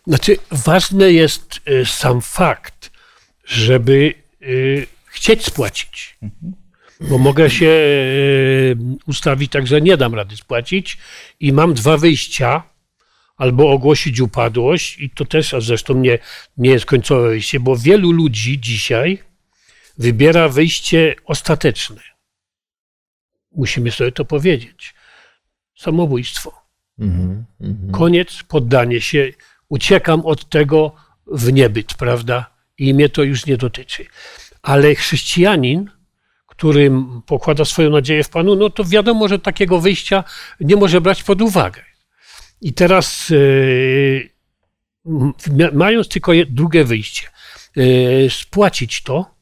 Znaczy, 0.06 0.36
ważny 0.50 1.12
jest 1.12 1.60
y, 1.68 1.86
sam 1.86 2.20
fakt, 2.20 2.90
żeby 3.44 4.14
y, 4.42 4.86
chcieć 5.06 5.44
spłacić. 5.44 6.18
Bo 7.00 7.18
mogę 7.18 7.50
się 7.50 7.66
y, 7.66 8.76
ustawić 9.06 9.52
tak, 9.52 9.66
że 9.66 9.80
nie 9.80 9.96
dam 9.96 10.14
rady 10.14 10.36
spłacić 10.36 10.98
i 11.40 11.52
mam 11.52 11.74
dwa 11.74 11.96
wyjścia. 11.96 12.62
Albo 13.36 13.70
ogłosić 13.70 14.20
upadłość, 14.20 14.98
i 14.98 15.10
to 15.10 15.24
też, 15.24 15.54
a 15.54 15.60
zresztą 15.60 15.94
nie, 15.94 16.18
nie 16.56 16.70
jest 16.70 16.86
końcowe 16.86 17.28
wyjście, 17.28 17.60
bo 17.60 17.76
wielu 17.76 18.12
ludzi 18.12 18.60
dzisiaj 18.60 19.22
wybiera 19.98 20.48
wyjście 20.48 21.14
ostateczne. 21.24 22.02
Musimy 23.52 23.90
sobie 23.90 24.12
to 24.12 24.24
powiedzieć. 24.24 24.94
Samobójstwo. 25.76 26.59
Mhm, 27.00 27.44
mhm. 27.60 27.92
Koniec, 27.92 28.42
poddanie 28.48 29.00
się, 29.00 29.32
uciekam 29.68 30.20
od 30.26 30.48
tego 30.48 30.94
w 31.26 31.52
niebyt, 31.52 31.94
prawda? 31.94 32.50
I 32.78 32.94
mnie 32.94 33.08
to 33.08 33.22
już 33.22 33.46
nie 33.46 33.56
dotyczy. 33.56 34.06
Ale 34.62 34.94
chrześcijanin, 34.94 35.90
który 36.46 36.90
pokłada 37.26 37.64
swoją 37.64 37.90
nadzieję 37.90 38.24
w 38.24 38.28
Panu, 38.28 38.56
no 38.56 38.70
to 38.70 38.84
wiadomo, 38.84 39.28
że 39.28 39.38
takiego 39.38 39.80
wyjścia 39.80 40.24
nie 40.60 40.76
może 40.76 41.00
brać 41.00 41.22
pod 41.22 41.42
uwagę. 41.42 41.82
I 42.60 42.72
teraz, 42.72 43.32
m- 45.06 45.32
mając 45.72 46.08
tylko 46.08 46.32
drugie 46.46 46.84
wyjście, 46.84 47.28
yy, 47.76 48.30
spłacić 48.30 49.02
to, 49.02 49.34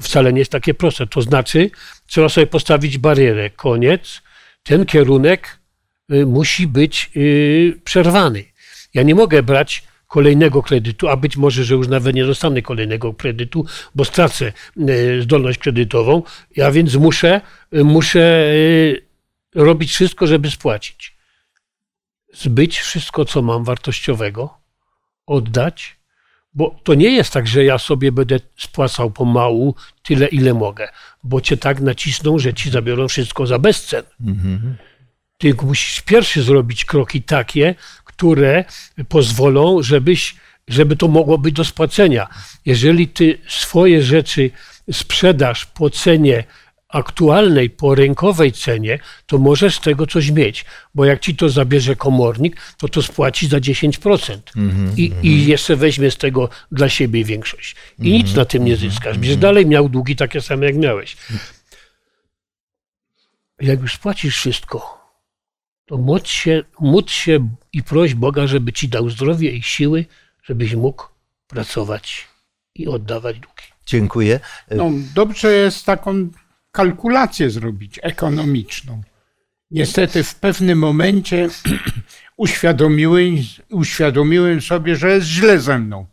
wcale 0.00 0.32
nie 0.32 0.38
jest 0.38 0.52
takie 0.52 0.74
proste. 0.74 1.06
To 1.06 1.22
znaczy, 1.22 1.70
trzeba 2.06 2.28
sobie 2.28 2.46
postawić 2.46 2.98
barierę. 2.98 3.50
Koniec. 3.50 4.22
Ten 4.62 4.86
kierunek 4.86 5.59
musi 6.26 6.66
być 6.66 7.10
y, 7.16 7.80
przerwany. 7.84 8.44
Ja 8.94 9.02
nie 9.02 9.14
mogę 9.14 9.42
brać 9.42 9.84
kolejnego 10.08 10.62
kredytu, 10.62 11.08
a 11.08 11.16
być 11.16 11.36
może, 11.36 11.64
że 11.64 11.74
już 11.74 11.88
nawet 11.88 12.14
nie 12.14 12.26
dostanę 12.26 12.62
kolejnego 12.62 13.14
kredytu, 13.14 13.66
bo 13.94 14.04
stracę 14.04 14.52
y, 14.88 15.22
zdolność 15.22 15.58
kredytową, 15.58 16.22
ja 16.56 16.70
więc 16.70 16.94
muszę, 16.94 17.40
muszę 17.72 18.52
robić 19.54 19.90
wszystko, 19.90 20.26
żeby 20.26 20.50
spłacić. 20.50 21.16
Zbyć 22.34 22.78
wszystko, 22.78 23.24
co 23.24 23.42
mam 23.42 23.64
wartościowego, 23.64 24.58
oddać, 25.26 25.96
bo 26.54 26.80
to 26.84 26.94
nie 26.94 27.10
jest 27.10 27.32
tak, 27.32 27.46
że 27.46 27.64
ja 27.64 27.78
sobie 27.78 28.12
będę 28.12 28.40
spłacał 28.56 29.10
pomału 29.10 29.74
tyle, 30.02 30.26
ile 30.26 30.54
mogę, 30.54 30.88
bo 31.24 31.40
cię 31.40 31.56
tak 31.56 31.80
nacisną, 31.80 32.38
że 32.38 32.54
ci 32.54 32.70
zabiorą 32.70 33.08
wszystko 33.08 33.46
za 33.46 33.58
bezcen. 33.58 34.02
Mhm. 34.26 34.76
Ty 35.40 35.54
musisz 35.62 36.00
pierwszy 36.00 36.42
zrobić 36.42 36.84
kroki 36.84 37.22
takie, 37.22 37.74
które 38.04 38.64
pozwolą, 39.08 39.82
żebyś, 39.82 40.34
żeby 40.68 40.96
to 40.96 41.08
mogło 41.08 41.38
być 41.38 41.54
do 41.54 41.64
spłacenia. 41.64 42.28
Jeżeli 42.66 43.08
ty 43.08 43.38
swoje 43.48 44.02
rzeczy 44.02 44.50
sprzedasz 44.92 45.66
po 45.66 45.90
cenie 45.90 46.44
aktualnej, 46.88 47.70
po 47.70 47.94
rynkowej 47.94 48.52
cenie, 48.52 48.98
to 49.26 49.38
możesz 49.38 49.76
z 49.76 49.80
tego 49.80 50.06
coś 50.06 50.30
mieć, 50.30 50.64
bo 50.94 51.04
jak 51.04 51.20
ci 51.20 51.36
to 51.36 51.48
zabierze 51.48 51.96
komornik, 51.96 52.60
to 52.78 52.88
to 52.88 53.02
spłaci 53.02 53.48
za 53.48 53.58
10% 53.58 53.90
mm-hmm, 53.90 54.92
I, 54.96 55.10
mm-hmm. 55.10 55.24
i 55.24 55.46
jeszcze 55.46 55.76
weźmie 55.76 56.10
z 56.10 56.16
tego 56.16 56.48
dla 56.72 56.88
siebie 56.88 57.24
większość. 57.24 57.76
I 57.98 58.02
mm-hmm, 58.02 58.12
nic 58.12 58.34
na 58.34 58.44
tym 58.44 58.64
nie 58.64 58.76
zyskasz. 58.76 59.18
Będziesz 59.18 59.36
dalej 59.36 59.66
miał 59.66 59.88
długi 59.88 60.16
takie 60.16 60.40
same, 60.40 60.66
jak 60.66 60.76
miałeś. 60.76 61.16
Jak 63.60 63.80
już 63.80 63.94
spłacisz 63.94 64.36
wszystko, 64.36 64.99
to 65.90 65.98
módl 65.98 66.26
się, 66.26 66.62
módl 66.80 67.08
się 67.08 67.48
i 67.72 67.82
proś 67.82 68.14
Boga, 68.14 68.46
żeby 68.46 68.72
ci 68.72 68.88
dał 68.88 69.10
zdrowie 69.10 69.50
i 69.50 69.62
siły, 69.62 70.04
żebyś 70.42 70.74
mógł 70.74 71.04
pracować 71.46 72.28
i 72.74 72.88
oddawać 72.88 73.38
długi. 73.38 73.64
Dziękuję. 73.86 74.40
No, 74.70 74.90
dobrze 75.14 75.52
jest 75.52 75.86
taką 75.86 76.28
kalkulację 76.72 77.50
zrobić 77.50 77.98
ekonomiczną. 78.02 79.02
Niestety 79.70 80.22
w 80.22 80.34
pewnym 80.34 80.78
momencie 80.78 81.48
uświadomiłem, 82.36 83.36
uświadomiłem 83.70 84.60
sobie, 84.60 84.96
że 84.96 85.10
jest 85.10 85.26
źle 85.26 85.60
ze 85.60 85.78
mną. 85.78 86.06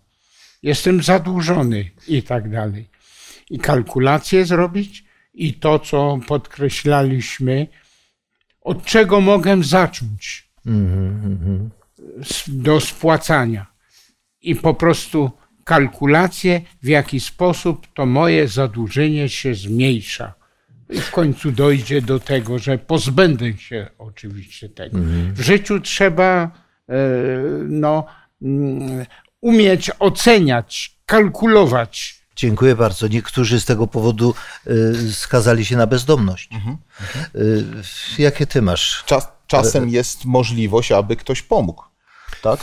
Jestem 0.64 1.04
zadłużony 1.04 1.92
i 2.08 2.24
tak 2.24 2.50
dalej. 2.52 2.90
I 3.50 3.60
kalkulację 3.60 4.46
zrobić 4.46 5.04
i 5.34 5.54
to, 5.54 5.80
co 5.80 6.20
podkreślaliśmy, 6.28 7.68
od 8.68 8.86
czego 8.86 9.22
mogę 9.22 9.64
zacząć 9.64 10.50
do 12.48 12.80
spłacania. 12.80 13.66
I 14.42 14.56
po 14.56 14.74
prostu 14.74 15.32
kalkulację, 15.64 16.62
w 16.84 16.88
jaki 16.88 17.20
sposób 17.20 17.88
to 17.94 18.06
moje 18.06 18.48
zadłużenie 18.48 19.30
się 19.30 19.56
zmniejsza 19.56 20.34
i 20.90 21.00
w 21.00 21.12
końcu 21.12 21.52
dojdzie 21.52 22.02
do 22.02 22.20
tego, 22.20 22.60
że 22.60 22.78
pozbędę 22.78 23.58
się 23.58 23.88
oczywiście 23.98 24.70
tego. 24.70 24.98
Mhm. 24.98 25.34
W 25.34 25.42
życiu 25.42 25.80
trzeba 25.80 26.44
e, 26.44 26.98
no, 27.68 28.06
mm, 28.42 29.06
umieć 29.42 29.92
oceniać, 30.00 30.98
kalkulować. 31.06 32.17
Dziękuję 32.38 32.76
bardzo. 32.76 33.08
Niektórzy 33.08 33.60
z 33.60 33.66
tego 33.66 33.88
powodu 33.88 34.34
e, 34.68 34.72
skazali 35.12 35.66
się 35.66 35.78
na 35.78 35.88
bezdomność. 35.88 36.50
Mhm. 36.54 36.78
E, 38.20 38.22
jakie 38.22 38.48
ty 38.48 38.62
masz? 38.62 39.04
Czas, 39.06 39.28
czasem 39.48 39.90
jest 39.90 40.26
możliwość, 40.26 40.92
aby 40.92 41.16
ktoś 41.16 41.42
pomógł. 41.42 41.84
Tak? 42.42 42.60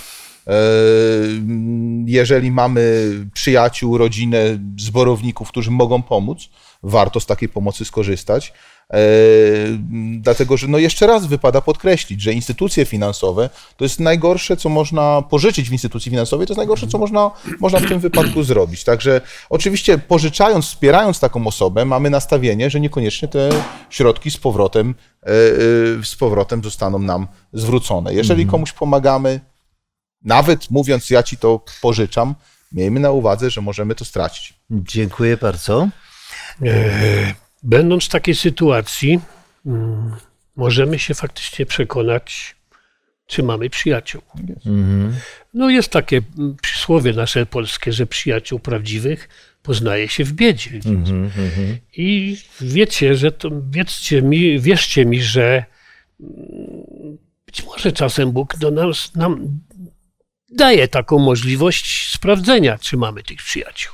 Jeżeli 2.07 2.51
mamy 2.51 3.11
przyjaciół, 3.35 3.99
rodzinę, 3.99 4.39
zborowników, 4.79 5.49
którzy 5.49 5.71
mogą 5.71 6.03
pomóc, 6.03 6.49
warto 6.83 7.21
z 7.21 7.27
takiej 7.27 7.49
pomocy 7.49 7.85
skorzystać. 7.85 8.53
E, 8.93 8.99
dlatego, 10.21 10.57
że 10.57 10.69
no 10.69 10.79
jeszcze 10.79 11.07
raz 11.07 11.27
wypada 11.27 11.61
podkreślić, 11.61 12.23
że 12.23 12.33
instytucje 12.33 12.85
finansowe 12.85 13.51
to 13.77 13.85
jest 13.85 14.01
najgorsze, 14.01 14.57
co 14.57 14.69
można 14.69 15.23
pożyczyć 15.23 15.69
w 15.69 15.73
instytucji 15.73 16.11
finansowej, 16.11 16.47
to 16.47 16.53
jest 16.53 16.59
najgorsze, 16.59 16.87
co 16.87 16.99
można, 16.99 17.31
można 17.61 17.79
w 17.79 17.89
tym 17.89 18.01
wypadku 18.01 18.43
zrobić. 18.43 18.85
Także 18.85 19.21
oczywiście 19.51 19.99
pożyczając, 19.99 20.67
wspierając 20.67 21.21
taką 21.21 21.47
osobę, 21.47 21.85
mamy 21.85 22.11
nastawienie, 22.11 22.71
że 22.71 22.81
niekoniecznie 22.81 23.29
te 23.29 23.51
środki 23.91 24.31
z 24.31 24.37
powrotem, 24.37 24.95
e, 25.23 25.27
e, 25.27 25.33
z 26.05 26.17
powrotem 26.17 26.65
zostaną 26.65 26.99
nam 26.99 27.27
zwrócone. 27.53 28.15
Jeżeli 28.15 28.43
mhm. 28.43 28.51
komuś 28.51 28.73
pomagamy, 28.73 29.41
nawet 30.23 30.71
mówiąc, 30.71 31.11
ja 31.11 31.23
ci 31.23 31.37
to 31.37 31.61
pożyczam, 31.83 32.35
miejmy 32.73 33.01
na 33.01 33.11
uwadze, 33.11 33.51
że 33.51 33.61
możemy 33.61 33.95
to 33.95 34.05
stracić. 34.05 34.55
Dziękuję 34.71 35.37
bardzo. 35.37 35.89
Będąc 37.65 38.05
w 38.05 38.09
takiej 38.09 38.35
sytuacji, 38.35 39.21
mm, 39.67 40.17
możemy 40.57 40.99
się 40.99 41.15
faktycznie 41.15 41.67
przekonać, 41.67 42.57
czy 43.27 43.43
mamy 43.43 43.71
przyjaciół. 43.71 44.23
Mhm. 44.67 45.15
No 45.55 45.71
jest 45.71 45.89
takie 45.89 46.21
mm, 46.39 46.57
przysłowie 46.63 47.13
nasze 47.13 47.47
polskie, 47.47 47.93
że 47.93 48.07
przyjaciół 48.07 48.59
prawdziwych 48.59 49.29
poznaje 49.63 50.09
się 50.09 50.25
w 50.25 50.33
biedzie. 50.33 50.71
Mhm, 50.85 51.25
mhm. 51.25 51.79
I 51.97 52.37
wiecie, 52.61 53.15
że 53.15 53.33
to, 53.33 53.51
wiedzcie 53.71 54.23
mi, 54.23 54.61
wierzcie 54.61 55.07
mi, 55.07 55.23
że 55.23 55.65
mm, 56.21 57.19
być 57.47 57.65
może 57.65 57.93
czasem 57.93 58.33
Bóg 58.33 58.57
do 58.57 58.71
nas, 58.71 59.15
nam 59.15 59.61
daje 60.51 60.89
taką 60.89 61.19
możliwość 61.19 62.11
sprawdzenia, 62.13 62.79
czy 62.79 62.97
mamy 62.97 63.23
tych 63.23 63.39
przyjaciół. 63.39 63.93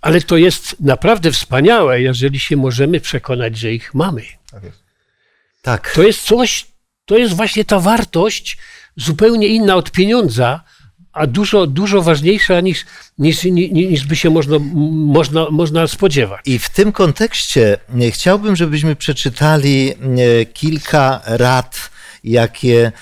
Ale 0.00 0.20
to 0.20 0.36
jest 0.36 0.80
naprawdę 0.80 1.32
wspaniałe, 1.32 2.00
jeżeli 2.00 2.40
się 2.40 2.56
możemy 2.56 3.00
przekonać, 3.00 3.56
że 3.58 3.72
ich 3.72 3.94
mamy. 3.94 4.22
Tak. 4.50 4.64
Jest. 4.64 4.78
tak. 5.62 5.92
To 5.94 6.02
jest 6.02 6.22
coś, 6.22 6.66
to 7.04 7.18
jest 7.18 7.34
właśnie 7.34 7.64
ta 7.64 7.80
wartość 7.80 8.58
zupełnie 8.96 9.46
inna 9.46 9.76
od 9.76 9.90
pieniądza, 9.90 10.60
a 11.12 11.26
dużo, 11.26 11.66
dużo 11.66 12.02
ważniejsza 12.02 12.60
niż, 12.60 12.84
niż, 13.18 13.44
niż 13.44 14.06
by 14.06 14.16
się 14.16 14.30
można, 14.30 14.56
można, 14.90 15.50
można 15.50 15.86
spodziewać. 15.86 16.40
I 16.44 16.58
w 16.58 16.70
tym 16.70 16.92
kontekście 16.92 17.78
e, 18.00 18.10
chciałbym, 18.10 18.56
żebyśmy 18.56 18.96
przeczytali 18.96 19.90
e, 19.90 20.46
kilka 20.46 21.20
rad, 21.24 21.90
jakie 22.24 22.92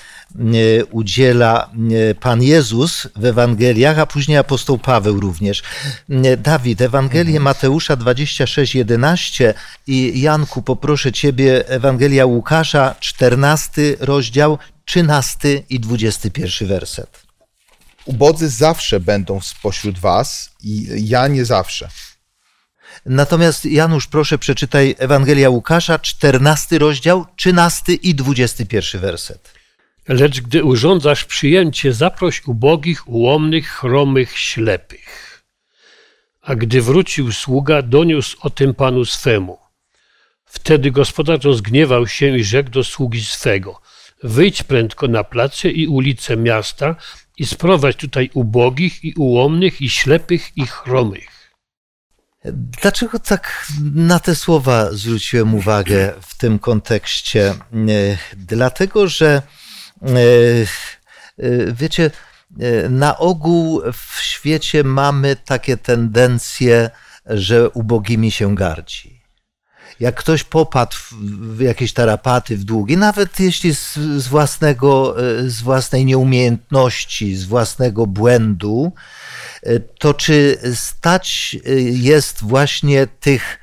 udziela 0.91 1.69
e, 2.09 2.15
Pan 2.15 2.43
Jezus 2.43 3.07
w 3.15 3.25
Ewangeliach, 3.25 3.99
a 3.99 4.05
później 4.05 4.37
apostoł 4.37 4.77
Paweł 4.77 5.19
również. 5.19 5.63
E, 6.09 6.37
Dawid, 6.37 6.81
Ewangelię 6.81 7.37
mhm. 7.37 7.43
Mateusza 7.43 7.95
26, 7.95 8.75
11 8.75 9.53
i 9.87 10.21
Janku, 10.21 10.61
poproszę 10.61 11.11
Ciebie, 11.11 11.67
Ewangelia 11.67 12.25
Łukasza, 12.25 12.95
14 12.99 13.95
rozdział, 13.99 14.57
13 14.85 15.63
i 15.69 15.79
21 15.79 16.67
werset. 16.67 17.21
Ubodzy 18.05 18.49
zawsze 18.49 18.99
będą 18.99 19.41
spośród 19.41 19.99
was 19.99 20.49
i 20.63 20.87
ja 21.09 21.27
nie 21.27 21.45
zawsze. 21.45 21.89
Natomiast 23.05 23.65
Janusz, 23.65 24.07
proszę 24.07 24.37
przeczytaj 24.37 24.95
Ewangelia 24.97 25.49
Łukasza, 25.49 25.99
14 25.99 26.79
rozdział, 26.79 27.25
13 27.35 27.93
i 27.93 28.15
21 28.15 29.01
werset. 29.01 29.58
Lecz 30.07 30.41
gdy 30.41 30.63
urządzasz 30.63 31.25
przyjęcie, 31.25 31.93
zaproś 31.93 32.47
ubogich, 32.47 33.07
ułomnych, 33.07 33.69
chromych, 33.69 34.37
ślepych. 34.37 35.43
A 36.41 36.55
gdy 36.55 36.81
wrócił 36.81 37.31
sługa, 37.31 37.81
doniósł 37.81 38.37
o 38.41 38.49
tym 38.49 38.73
panu 38.73 39.05
swemu. 39.05 39.57
Wtedy 40.45 40.91
gospodarz 40.91 41.43
rozgniewał 41.43 42.07
się 42.07 42.37
i 42.37 42.43
rzekł 42.43 42.69
do 42.69 42.83
sługi 42.83 43.21
swego: 43.21 43.81
Wyjdź 44.23 44.63
prędko 44.63 45.07
na 45.07 45.23
place 45.23 45.69
i 45.69 45.87
ulice 45.87 46.37
miasta 46.37 46.95
i 47.37 47.45
sprowadź 47.45 47.95
tutaj 47.95 48.29
ubogich 48.33 49.03
i 49.03 49.13
ułomnych 49.13 49.81
i 49.81 49.89
ślepych 49.89 50.57
i 50.57 50.65
chromych. 50.65 51.39
Dlaczego 52.53 53.19
tak 53.19 53.67
na 53.95 54.19
te 54.19 54.35
słowa 54.35 54.91
zwróciłem 54.91 55.55
uwagę 55.55 56.13
w 56.21 56.37
tym 56.37 56.59
kontekście? 56.59 57.55
Dlatego, 58.37 59.07
że 59.07 59.41
wiecie, 61.71 62.11
e, 62.59 62.89
na 62.89 63.17
ogół 63.17 63.81
w 63.93 64.21
świecie 64.21 64.83
mamy 64.83 65.35
takie 65.35 65.77
tendencje, 65.77 66.89
że 67.25 67.69
ubogimi 67.69 68.31
się 68.31 68.55
gardzi. 68.55 69.19
Jak 69.99 70.15
ktoś 70.15 70.43
popadł 70.43 70.95
w 71.41 71.61
jakieś 71.61 71.93
tarapaty, 71.93 72.57
w 72.57 72.63
długi, 72.63 72.97
nawet 72.97 73.39
jeśli 73.39 73.75
z, 73.75 73.93
z, 73.95 74.27
własnego, 74.27 75.15
z 75.47 75.61
własnej 75.61 76.05
nieumiejętności, 76.05 77.35
z 77.35 77.45
własnego 77.45 78.07
błędu, 78.07 78.91
to 79.99 80.13
czy 80.13 80.57
stać 80.75 81.57
jest 81.91 82.43
właśnie 82.43 83.07
tych, 83.07 83.58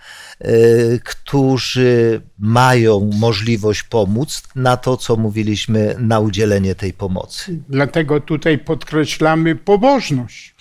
którzy 1.05 2.21
mają 2.39 3.11
możliwość 3.21 3.83
pomóc 3.83 4.43
na 4.55 4.77
to, 4.77 4.97
co 4.97 5.17
mówiliśmy, 5.17 5.97
na 5.99 6.21
udzielenie 6.21 6.75
tej 6.75 6.93
pomocy? 6.93 7.59
Dlatego 7.69 8.21
tutaj 8.21 8.59
podkreślamy 8.59 9.57
pobożność. 9.57 10.55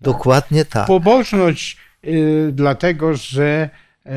Dokładnie 0.00 0.64
tak. 0.64 0.86
Pobożność, 0.86 1.76
y, 2.04 2.50
dlatego 2.52 3.14
że 3.14 3.70
y, 4.06 4.10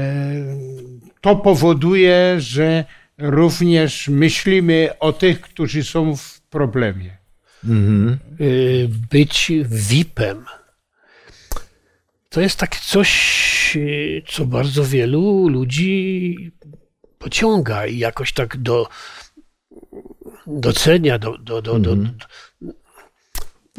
to 1.22 1.36
powoduje, 1.36 2.36
że 2.38 2.86
również 3.18 4.08
myślimy 4.08 4.90
o 5.00 5.14
tych, 5.14 5.42
którzy 5.42 5.84
są 5.84 6.16
w 6.18 6.42
problemie. 6.42 7.18
Mhm. 7.64 8.18
Być 9.12 9.52
VIP-em 9.66 10.46
to 12.32 12.42
jest 12.42 12.60
takie 12.60 12.80
coś, 12.80 13.74
y, 13.76 14.24
co 14.28 14.46
bardzo 14.46 14.86
wielu 14.86 15.48
ludzi 15.48 16.52
pociąga 17.18 17.86
i 17.86 17.98
jakoś 17.98 18.34
tak 18.34 18.58
do, 18.58 18.90
docenia, 20.48 21.20
do, 21.20 21.38
do, 21.38 21.62
do, 21.62 21.80
do, 21.80 21.92
mhm. 21.92 22.18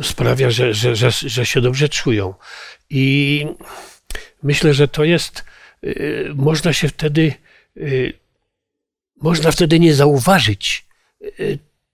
sprawia, 0.02 0.50
że, 0.50 0.74
że, 0.74 0.96
że, 0.96 1.10
że 1.10 1.46
się 1.46 1.60
dobrze 1.60 1.88
czują. 1.88 2.34
I 2.90 3.46
myślę, 4.42 4.74
że 4.74 4.88
to 4.88 5.04
jest, 5.04 5.44
y, 5.84 6.32
można 6.34 6.72
się 6.72 6.88
wtedy, 6.88 7.34
y, 7.76 8.12
można 9.16 9.52
wtedy 9.52 9.80
nie 9.80 9.94
zauważyć 9.94 10.86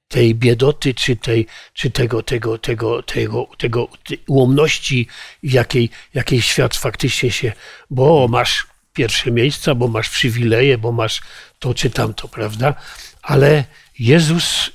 tej 0.09 0.35
biedoty, 0.35 0.95
czy, 0.95 1.17
tej, 1.17 1.47
czy 1.75 1.91
tego, 1.91 2.23
tego, 2.23 2.59
tego, 2.59 3.03
tego, 3.03 3.49
tego 3.59 3.89
ułomności, 4.27 5.07
jakiej, 5.43 5.91
jakiej 6.15 6.43
świat 6.43 6.77
faktycznie 6.77 7.31
się, 7.31 7.53
bo 7.91 8.29
masz 8.29 8.67
pierwsze 8.95 9.31
miejsca, 9.31 9.75
bo 9.75 9.89
masz 9.89 10.11
przywileje, 10.11 10.79
bo 10.79 10.93
masz 10.93 11.21
to 11.59 11.75
czy 11.75 11.91
tamto, 11.91 12.29
prawda? 12.29 12.75
Ale 13.23 13.65
Jezus 13.99 14.71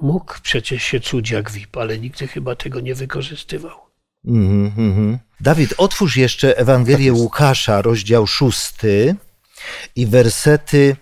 mógł 0.00 0.34
przecież 0.42 0.82
się 0.82 1.00
czuć 1.00 1.30
jak 1.30 1.50
VIP, 1.50 1.76
ale 1.76 1.98
nigdy 1.98 2.28
chyba 2.28 2.56
tego 2.56 2.80
nie 2.80 2.94
wykorzystywał. 2.94 3.78
Mm 4.26 4.70
-hmm. 4.70 5.18
Dawid, 5.40 5.74
otwórz 5.76 6.16
jeszcze 6.16 6.58
Ewangelię 6.58 7.10
tak 7.10 7.20
Łukasza, 7.20 7.82
rozdział 7.82 8.26
szósty 8.26 9.16
i 9.96 10.06
wersety 10.06 10.96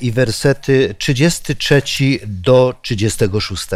i 0.00 0.12
wersety 0.12 0.94
33 0.98 1.82
do 2.26 2.74
36. 2.82 3.66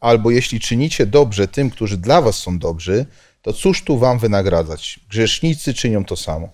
Albo 0.00 0.30
jeśli 0.30 0.60
czynicie 0.60 1.06
dobrze 1.06 1.48
tym, 1.48 1.70
którzy 1.70 1.96
dla 1.96 2.22
was 2.22 2.36
są 2.36 2.58
dobrzy, 2.58 3.06
to 3.42 3.52
cóż 3.52 3.82
tu 3.82 3.98
wam 3.98 4.18
wynagradzać? 4.18 5.00
Grzesznicy 5.10 5.74
czynią 5.74 6.04
to 6.04 6.16
samo. 6.16 6.48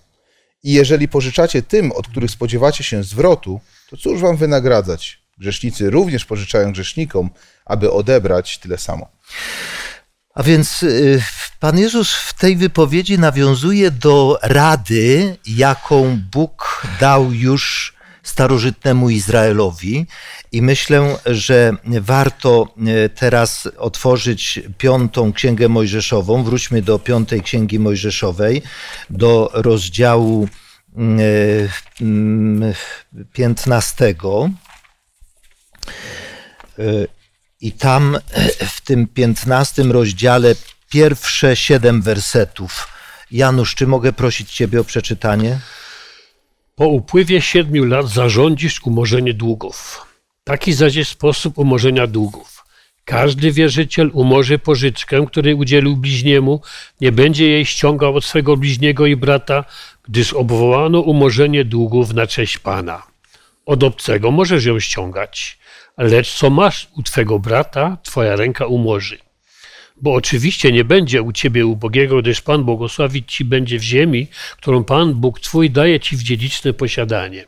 I 0.63 0.73
jeżeli 0.73 1.07
pożyczacie 1.07 1.61
tym, 1.61 1.91
od 1.91 2.07
których 2.07 2.31
spodziewacie 2.31 2.83
się 2.83 3.03
zwrotu, 3.03 3.59
to 3.89 3.97
cóż 3.97 4.21
wam 4.21 4.37
wynagradzać? 4.37 5.21
Grzesznicy 5.37 5.89
również 5.89 6.25
pożyczają 6.25 6.71
grzesznikom, 6.71 7.29
aby 7.65 7.91
odebrać 7.91 8.57
tyle 8.57 8.77
samo. 8.77 9.09
A 10.35 10.43
więc 10.43 10.83
y, 10.83 11.23
Pan 11.59 11.79
Jezus 11.79 12.13
w 12.13 12.33
tej 12.33 12.55
wypowiedzi 12.55 13.19
nawiązuje 13.19 13.91
do 13.91 14.39
rady, 14.41 15.37
jaką 15.45 16.19
Bóg 16.31 16.87
dał 16.99 17.33
już 17.33 17.93
starożytnemu 18.23 19.09
Izraelowi. 19.09 20.05
I 20.51 20.61
myślę, 20.61 21.17
że 21.25 21.73
warto 21.85 22.73
e, 22.87 23.09
teraz 23.09 23.67
otworzyć 23.77 24.59
piątą 24.77 25.33
księgę 25.33 25.69
Mojżeszową. 25.69 26.43
Wróćmy 26.43 26.81
do 26.81 26.99
piątej 26.99 27.41
księgi 27.41 27.79
Mojżeszowej, 27.79 28.61
do 29.09 29.51
rozdziału 29.53 30.47
e, 30.97 31.01
piętnastego. 33.33 34.49
E, 36.79 36.83
I 37.61 37.71
tam 37.71 38.17
w 38.59 38.81
tym 38.81 39.07
piętnastym 39.07 39.91
rozdziale 39.91 40.55
pierwsze 40.89 41.55
siedem 41.55 42.01
wersetów. 42.01 42.87
Janusz, 43.31 43.75
czy 43.75 43.87
mogę 43.87 44.13
prosić 44.13 44.53
Ciebie 44.53 44.79
o 44.79 44.83
przeczytanie? 44.83 45.59
Po 46.81 46.87
upływie 46.87 47.41
siedmiu 47.41 47.85
lat 47.85 48.07
zarządzisz 48.07 48.81
umorzenie 48.83 49.33
długów. 49.33 50.05
Taki 50.43 50.73
zaś 50.73 50.95
jest 50.95 51.11
sposób 51.11 51.57
umorzenia 51.57 52.07
długów. 52.07 52.65
Każdy 53.05 53.51
wierzyciel 53.51 54.09
umorzy 54.13 54.59
pożyczkę, 54.59 55.25
której 55.27 55.53
udzielił 55.53 55.97
bliźniemu, 55.97 56.61
nie 57.01 57.11
będzie 57.11 57.47
jej 57.47 57.65
ściągał 57.65 58.15
od 58.15 58.25
swego 58.25 58.57
bliźniego 58.57 59.05
i 59.05 59.15
brata, 59.15 59.65
gdyż 60.03 60.33
obwołano 60.33 60.99
umorzenie 60.99 61.65
długów 61.65 62.13
na 62.13 62.27
cześć 62.27 62.57
Pana. 62.57 63.03
Od 63.65 63.83
obcego 63.83 64.31
możesz 64.31 64.65
ją 64.65 64.79
ściągać, 64.79 65.59
lecz 65.97 66.33
co 66.33 66.49
masz 66.49 66.87
u 66.97 67.03
twego 67.03 67.39
brata, 67.39 67.97
twoja 68.03 68.35
ręka 68.35 68.65
umorzy. 68.65 69.17
Bo 70.01 70.13
oczywiście 70.13 70.71
nie 70.71 70.83
będzie 70.83 71.21
u 71.21 71.31
ciebie 71.31 71.65
ubogiego, 71.65 72.21
gdyż 72.21 72.41
Pan 72.41 72.63
błogosławić 72.63 73.33
ci 73.35 73.45
będzie 73.45 73.79
w 73.79 73.83
ziemi, 73.83 74.27
którą 74.57 74.83
Pan 74.83 75.13
Bóg 75.13 75.39
twój 75.39 75.69
daje 75.69 75.99
ci 75.99 76.17
w 76.17 76.23
dziedziczne 76.23 76.73
posiadanie. 76.73 77.45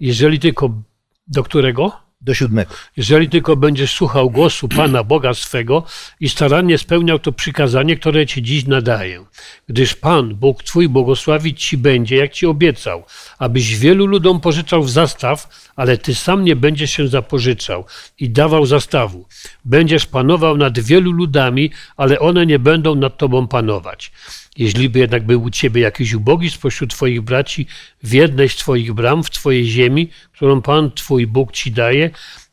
Jeżeli 0.00 0.38
tylko 0.38 0.82
do 1.26 1.42
którego? 1.42 2.05
Do 2.26 2.34
siódmego. 2.34 2.74
Jeżeli 2.96 3.28
tylko 3.28 3.56
będziesz 3.56 3.92
słuchał 3.92 4.30
głosu 4.30 4.68
Pana 4.68 5.04
Boga 5.04 5.34
swego 5.34 5.82
i 6.20 6.28
starannie 6.28 6.78
spełniał 6.78 7.18
to 7.18 7.32
przykazanie, 7.32 7.96
które 7.96 8.26
ci 8.26 8.42
dziś 8.42 8.66
nadaję. 8.66 9.24
Gdyż 9.68 9.94
Pan, 9.94 10.34
Bóg 10.34 10.62
Twój, 10.62 10.88
błogosławić 10.88 11.64
Ci 11.64 11.78
będzie, 11.78 12.16
jak 12.16 12.32
Ci 12.32 12.46
obiecał, 12.46 13.04
abyś 13.38 13.78
wielu 13.78 14.06
ludom 14.06 14.40
pożyczał 14.40 14.82
w 14.82 14.90
zastaw, 14.90 15.48
ale 15.76 15.98
Ty 15.98 16.14
sam 16.14 16.44
nie 16.44 16.56
będziesz 16.56 16.90
się 16.90 17.08
zapożyczał 17.08 17.84
i 18.18 18.30
dawał 18.30 18.66
zastawu. 18.66 19.26
Będziesz 19.64 20.06
panował 20.06 20.56
nad 20.56 20.78
wielu 20.78 21.12
ludami, 21.12 21.70
ale 21.96 22.18
one 22.18 22.46
nie 22.46 22.58
będą 22.58 22.94
nad 22.94 23.18
Tobą 23.18 23.48
panować. 23.48 24.12
Jeśliby 24.56 24.98
jednak 24.98 25.26
był 25.26 25.42
u 25.42 25.50
ciebie 25.50 25.80
jakiś 25.80 26.12
ubogi 26.12 26.50
spośród 26.50 26.90
twoich 26.90 27.22
braci 27.22 27.66
w 28.02 28.12
jednej 28.12 28.48
z 28.48 28.56
twoich 28.56 28.92
bram, 28.92 29.24
w 29.24 29.30
twojej 29.30 29.70
ziemi, 29.70 30.10
którą 30.32 30.62
Pan 30.62 30.90
twój 30.90 31.26
Bóg 31.26 31.52
ci 31.52 31.72
daje, 31.72 32.10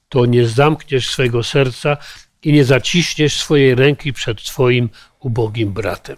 to 0.10 0.26
nie 0.26 0.48
zamkniesz 0.48 1.10
swego 1.10 1.44
serca 1.44 1.98
i 2.44 2.54
nie 2.54 2.66
zaciśniesz 2.66 3.38
swojej 3.38 3.76
ręki 3.76 4.14
przed 4.14 4.44
twoim 4.44 4.90
ubogim 5.20 5.74
bratem. 5.74 6.18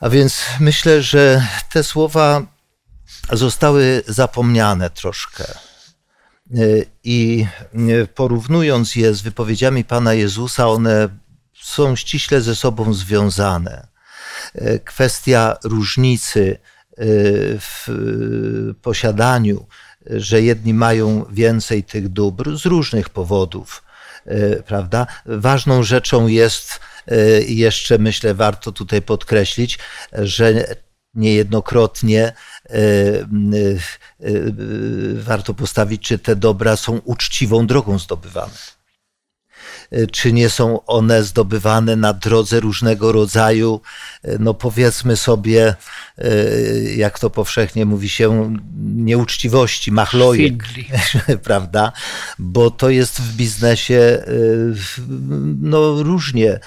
A 0.00 0.08
więc 0.08 0.44
myślę, 0.60 1.02
że 1.02 1.46
te 1.72 1.84
słowa 1.84 2.46
zostały 3.32 4.02
zapomniane 4.06 4.90
troszkę. 4.90 5.44
I 7.04 7.46
porównując 8.14 8.96
je 8.96 9.14
z 9.14 9.22
wypowiedziami 9.22 9.84
Pana 9.84 10.14
Jezusa, 10.14 10.68
one 10.68 11.08
są 11.54 11.96
ściśle 11.96 12.40
ze 12.40 12.56
sobą 12.56 12.94
związane. 12.94 13.95
Kwestia 14.84 15.56
różnicy 15.64 16.58
e, 16.58 17.04
w 17.58 17.86
posiadaniu, 18.82 19.66
że 20.06 20.42
jedni 20.42 20.74
mają 20.74 21.24
więcej 21.30 21.84
tych 21.84 22.08
dóbr 22.08 22.56
z 22.56 22.66
różnych 22.66 23.08
powodów, 23.08 23.84
e, 24.26 24.62
prawda? 24.62 25.06
Ważną 25.26 25.82
rzeczą 25.82 26.26
jest 26.26 26.80
jeszcze, 27.46 27.98
myślę, 27.98 28.34
warto 28.34 28.72
tutaj 28.72 29.02
podkreślić, 29.02 29.78
że 30.12 30.76
niejednokrotnie 31.14 32.32
warto 35.14 35.54
postawić, 35.54 36.02
czy 36.02 36.18
te 36.18 36.36
dobra 36.36 36.76
są 36.76 37.00
uczciwą 37.04 37.66
drogą 37.66 37.98
zdobywane. 37.98 38.75
E, 39.90 40.06
czy 40.06 40.32
nie 40.32 40.50
są 40.50 40.86
one 40.86 41.22
zdobywane 41.22 41.96
na 41.96 42.12
drodze 42.12 42.60
różnego 42.60 43.12
rodzaju, 43.12 43.80
e, 44.22 44.38
no 44.38 44.54
powiedzmy 44.54 45.16
sobie, 45.16 45.74
e, 46.18 46.24
jak 46.96 47.18
to 47.18 47.30
powszechnie 47.30 47.86
mówi 47.86 48.08
się, 48.08 48.56
nieuczciwości, 48.84 49.92
machlojek, 49.92 50.54
prawda? 51.42 51.92
Bo 52.38 52.70
to 52.70 52.90
jest 52.90 53.20
w 53.20 53.36
biznesie 53.36 54.24
no, 55.60 56.02
różnie 56.02 56.60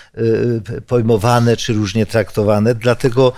pojmowane 0.88 1.58
czy 1.58 1.74
różnie 1.74 2.06
traktowane, 2.06 2.76
dlatego 2.76 3.34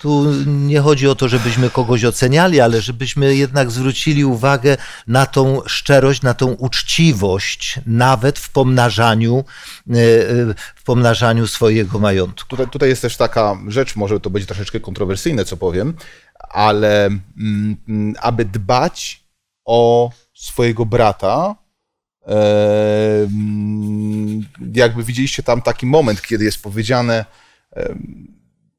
tu 0.00 0.26
nie 0.46 0.80
chodzi 0.80 1.08
o 1.08 1.14
to, 1.14 1.28
żebyśmy 1.28 1.70
kogoś 1.70 2.04
oceniali, 2.04 2.60
ale 2.60 2.80
żebyśmy 2.80 3.36
jednak 3.36 3.70
zwrócili 3.70 4.24
uwagę 4.24 4.76
na 5.06 5.26
tą 5.26 5.60
szczerość, 5.66 6.22
na 6.22 6.34
tą 6.34 6.46
uczciwość, 6.46 7.80
nawet 7.86 8.38
w 8.38 8.50
pomnażaniu, 8.50 9.44
e, 9.90 9.92
e, 9.92 9.96
w 10.74 10.82
pomnażaniu 10.84 11.46
swojego 11.46 11.98
majątku. 11.98 12.48
Tutaj, 12.48 12.68
tutaj 12.68 12.88
jest 12.88 13.02
też 13.02 13.16
taka 13.16 13.58
rzecz, 13.66 13.96
może 13.96 14.20
to 14.20 14.30
będzie 14.30 14.46
troszeczkę 14.46 14.80
kontrowersyjne, 14.80 15.44
co 15.44 15.56
powiem, 15.56 15.94
ale 16.48 17.06
mm, 17.06 18.14
aby 18.20 18.44
dbać 18.44 19.24
o 19.64 20.10
swojego 20.34 20.86
brata, 20.86 21.56
jakby 24.74 25.04
widzieliście 25.04 25.42
tam 25.42 25.62
taki 25.62 25.86
moment, 25.86 26.22
kiedy 26.22 26.44
jest 26.44 26.62
powiedziane 26.62 27.24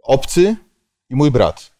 obcy 0.03 0.55
i 1.09 1.15
mój 1.15 1.31
brat. 1.31 1.71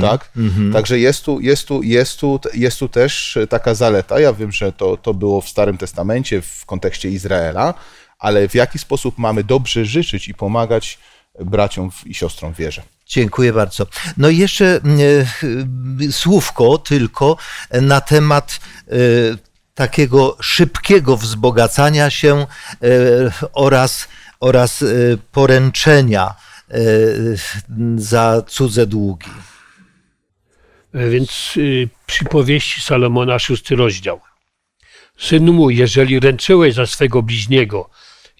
Tak? 0.00 0.30
Także 0.72 0.98
jest 0.98 1.24
tu, 1.24 1.40
jest, 1.40 1.68
tu, 1.68 1.82
jest, 1.82 2.20
tu, 2.20 2.40
jest 2.54 2.78
tu 2.78 2.88
też 2.88 3.38
taka 3.48 3.74
zaleta. 3.74 4.20
Ja 4.20 4.32
wiem, 4.32 4.52
że 4.52 4.72
to, 4.72 4.96
to 4.96 5.14
było 5.14 5.40
w 5.40 5.48
Starym 5.48 5.78
Testamencie 5.78 6.42
w 6.42 6.66
kontekście 6.66 7.10
Izraela, 7.10 7.74
ale 8.18 8.48
w 8.48 8.54
jaki 8.54 8.78
sposób 8.78 9.18
mamy 9.18 9.44
dobrze 9.44 9.84
życzyć 9.84 10.28
i 10.28 10.34
pomagać 10.34 10.98
braciom 11.40 11.90
i 12.06 12.14
siostrom 12.14 12.54
w 12.54 12.56
wierze. 12.56 12.82
Dziękuję 13.06 13.52
bardzo. 13.52 13.86
No 14.16 14.28
i 14.28 14.36
jeszcze 14.36 14.80
e, 16.08 16.12
słówko 16.12 16.78
tylko 16.78 17.36
na 17.82 18.00
temat 18.00 18.60
e, 18.88 18.92
takiego 19.74 20.36
szybkiego 20.40 21.16
wzbogacania 21.16 22.10
się 22.10 22.36
e, 22.36 22.46
oraz, 23.52 24.08
oraz 24.40 24.82
e, 24.82 24.86
poręczenia 25.32 26.26
e, 26.28 26.51
za 27.96 28.42
cudze 28.46 28.86
długi. 28.86 29.30
E, 30.94 31.08
Więc 31.10 31.54
y, 31.56 31.88
przypowieści 32.06 32.80
Salomona, 32.80 33.38
szósty 33.38 33.76
rozdział. 33.76 34.20
Synu 35.18 35.52
mój, 35.52 35.76
jeżeli 35.76 36.20
ręczyłeś 36.20 36.74
za 36.74 36.86
swego 36.86 37.22
bliźniego, 37.22 37.90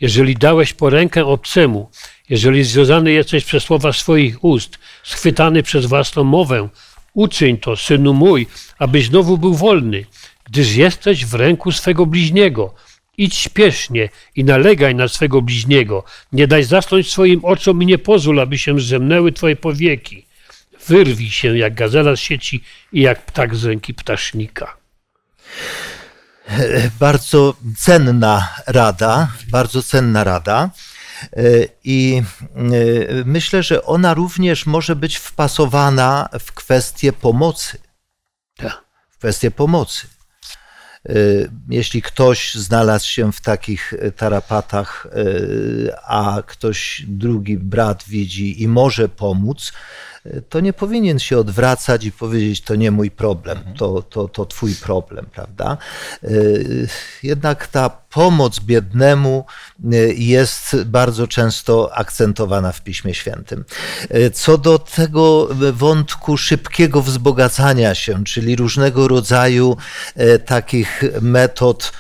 jeżeli 0.01 0.35
dałeś 0.37 0.72
porękę 0.72 1.26
obcemu, 1.26 1.91
jeżeli 2.28 2.64
związany 2.64 3.12
jesteś 3.12 3.45
przez 3.45 3.62
słowa 3.62 3.93
swoich 3.93 4.45
ust, 4.45 4.78
schwytany 5.03 5.62
przez 5.62 5.87
własną 5.87 6.24
mowę, 6.24 6.68
uczyń 7.14 7.59
to, 7.59 7.76
synu 7.76 8.14
mój, 8.14 8.47
abyś 8.78 9.07
znowu 9.07 9.39
był 9.39 9.55
wolny, 9.55 10.05
gdyż 10.45 10.74
jesteś 10.74 11.26
w 11.26 11.35
ręku 11.35 11.72
swego 11.72 12.07
bliźniego. 12.07 12.74
Idź 13.17 13.35
śpiesznie 13.35 14.09
i 14.37 14.45
nalegaj 14.45 14.95
na 14.95 15.09
swego 15.09 15.43
bliźniego. 15.43 16.05
Nie 16.33 16.47
daj 16.47 16.65
zasnąć 16.65 17.11
swoim 17.11 17.45
oczom 17.45 17.83
i 17.83 17.87
nie 17.87 17.99
pozwól, 17.99 18.41
aby 18.41 18.59
się 18.59 18.81
zdrzemnęły 18.81 19.33
twoje 19.33 19.57
powieki. 19.57 20.27
Wyrwij 20.87 21.31
się 21.31 21.59
jak 21.59 21.75
gazela 21.75 22.17
z 22.17 22.21
sieci 22.21 22.65
i 22.93 23.01
jak 23.01 23.27
ptak 23.27 23.57
z 23.57 23.65
ręki 23.65 23.95
ptasznika. 23.95 24.77
bardzo 27.01 27.57
cenna 27.79 28.49
rada, 28.67 29.29
bardzo 29.51 29.83
cenna 29.83 30.25
rada. 30.25 30.71
E, 31.37 31.43
I 31.85 32.23
e, 32.57 32.65
myślę, 33.25 33.63
że 33.63 33.85
ona 33.85 34.15
również 34.15 34.67
może 34.67 34.97
być 34.97 35.17
wpasowana 35.17 36.29
w 36.41 36.53
kwestię 36.53 37.13
pomocy. 37.13 37.79
Tak. 38.57 38.85
W 39.11 39.19
kwestię 39.19 39.51
pomocy. 39.51 40.07
E, 41.09 41.12
Jeśli 41.68 42.03
ktoś 42.03 42.55
znalazł 42.55 43.09
się 43.09 43.32
w 43.32 43.40
takich 43.40 43.92
e, 43.92 44.12
tarapatach, 44.12 45.07
e, 45.07 46.00
a 46.07 46.42
ktoś 46.46 47.05
drugi 47.09 47.59
brat 47.59 48.05
widzi 48.09 48.62
i 48.62 48.68
może 48.68 49.09
pomóc, 49.09 49.72
to 50.49 50.61
nie 50.61 50.73
powinien 50.73 51.18
się 51.18 51.39
odwracać 51.39 52.05
i 52.05 52.12
powiedzieć, 52.12 52.61
to 52.61 52.75
nie 52.75 52.91
mój 52.91 53.11
problem, 53.11 53.59
to, 53.79 54.03
to, 54.03 54.29
to 54.29 54.47
twój 54.47 54.75
problem, 54.75 55.27
prawda? 55.33 55.79
E, 56.25 56.29
Jednak 57.23 57.66
ta 57.66 57.91
pomoc 57.91 58.61
biednemu 58.61 59.45
e, 59.85 59.97
jest 60.12 60.85
bardzo 60.85 61.27
często 61.29 61.95
akcentowana 61.95 62.73
w 62.73 62.83
Piśmie 62.83 63.14
Świętym. 63.14 63.64
E, 64.11 64.31
Co 64.31 64.59
do 64.59 64.79
tego 64.79 65.49
wątku 65.73 66.37
szybkiego 66.37 67.03
wzbogacania 67.03 67.95
się, 67.95 68.25
czyli 68.25 68.57
różnego 68.57 69.09
rodzaju 69.09 69.77
takich 70.47 71.03
metod 71.23 71.93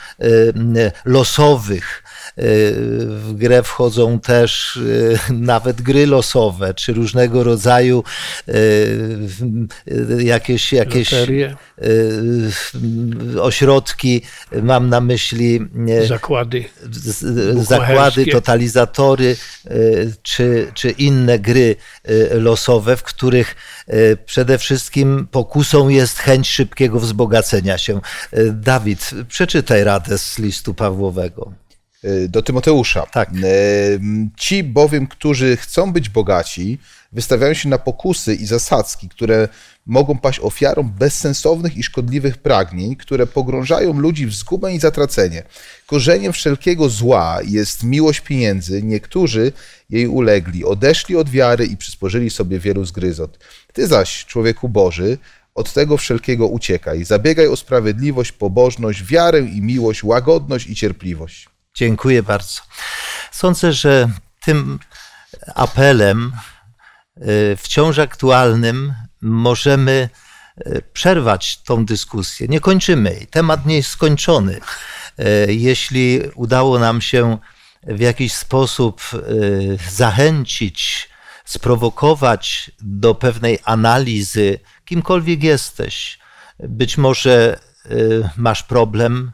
losowych, 1.04 2.02
w 2.36 3.32
grę 3.34 3.62
wchodzą 3.62 4.20
też 4.20 4.78
e, 5.28 5.32
nawet 5.52 5.82
gry 5.82 6.06
losowe, 6.06 6.74
czy 6.74 6.92
różnego 6.92 7.44
rodzaju 7.44 8.04
e, 8.48 8.52
jakieś, 10.22 10.72
jakieś 10.72 11.12
Loterie, 11.12 11.56
ośrodki, 13.40 14.22
mam 14.62 14.88
na 14.88 15.00
myśli 15.00 15.60
zakłady. 16.06 16.64
zakłady, 17.62 18.26
totalizatory 18.26 19.36
czy, 20.22 20.70
czy 20.74 20.90
inne 20.90 21.38
gry 21.38 21.76
losowe, 22.30 22.96
w 22.96 23.02
których 23.02 23.56
przede 24.26 24.58
wszystkim 24.58 25.26
pokusą 25.30 25.88
jest 25.88 26.18
chęć 26.18 26.48
szybkiego 26.48 27.00
wzbogacenia 27.00 27.78
się. 27.78 28.00
Dawid, 28.52 29.10
przeczytaj 29.28 29.84
radę 29.84 30.18
z 30.18 30.38
listu 30.38 30.74
Pawłowego. 30.74 31.52
Y, 32.04 32.28
do 32.28 32.42
Tymoteusza. 32.42 33.06
Tak. 33.06 33.30
Em, 33.30 34.30
Ci 34.36 34.64
bowiem, 34.64 35.06
którzy 35.06 35.56
chcą 35.56 35.92
być 35.92 36.08
bogaci, 36.08 36.78
wystawiają 37.12 37.54
się 37.54 37.68
na 37.68 37.78
pokusy 37.78 38.34
i 38.34 38.46
zasadzki, 38.46 39.08
które 39.08 39.48
mogą 39.86 40.18
paść 40.18 40.40
ofiarą 40.40 40.82
bezsensownych 40.82 41.76
i 41.76 41.82
szkodliwych 41.82 42.38
pragnień, 42.38 42.96
które 42.96 43.26
pogrążają 43.26 43.92
ludzi 43.92 44.26
w 44.26 44.34
zgubę 44.34 44.74
i 44.74 44.78
zatracenie. 44.78 45.42
Korzeniem 45.86 46.32
wszelkiego 46.32 46.88
zła 46.88 47.38
jest 47.44 47.84
miłość 47.84 48.20
pieniędzy. 48.20 48.82
Niektórzy 48.82 49.52
jej 49.90 50.06
ulegli, 50.06 50.64
odeszli 50.64 51.16
od 51.16 51.30
wiary 51.30 51.66
i 51.66 51.76
przysporzyli 51.76 52.30
sobie 52.30 52.58
wielu 52.58 52.84
zgryzot. 52.84 53.38
Ty 53.72 53.86
zaś, 53.86 54.24
człowieku 54.26 54.68
Boży, 54.68 55.18
od 55.54 55.72
tego 55.72 55.96
wszelkiego 55.96 56.46
uciekaj. 56.46 57.04
Zabiegaj 57.04 57.46
o 57.46 57.56
sprawiedliwość, 57.56 58.32
pobożność, 58.32 59.04
wiarę 59.04 59.40
i 59.40 59.62
miłość, 59.62 60.04
łagodność 60.04 60.66
i 60.66 60.74
cierpliwość. 60.74 61.51
Dziękuję 61.74 62.22
bardzo. 62.22 62.60
Sądzę, 63.30 63.72
że 63.72 64.08
tym 64.44 64.78
apelem 65.54 66.32
y, 67.16 67.56
wciąż 67.56 67.98
aktualnym 67.98 68.94
możemy 69.20 70.08
y, 70.66 70.82
przerwać 70.92 71.62
tą 71.62 71.84
dyskusję. 71.84 72.48
Nie 72.48 72.60
kończymy 72.60 73.14
jej. 73.14 73.26
Temat 73.26 73.66
nie 73.66 73.76
jest 73.76 73.90
skończony. 73.90 74.60
Y, 75.20 75.54
Jeśli 75.54 76.20
udało 76.34 76.78
nam 76.78 77.00
się 77.00 77.38
w 77.82 78.00
jakiś 78.00 78.32
sposób 78.32 79.02
zachęcić, 79.90 81.08
sprowokować 81.44 82.70
do 82.80 83.14
pewnej 83.14 83.58
analizy, 83.64 84.58
kimkolwiek 84.84 85.42
jesteś, 85.42 86.18
być 86.58 86.98
może 86.98 87.58
masz 88.36 88.62
problem, 88.62 89.32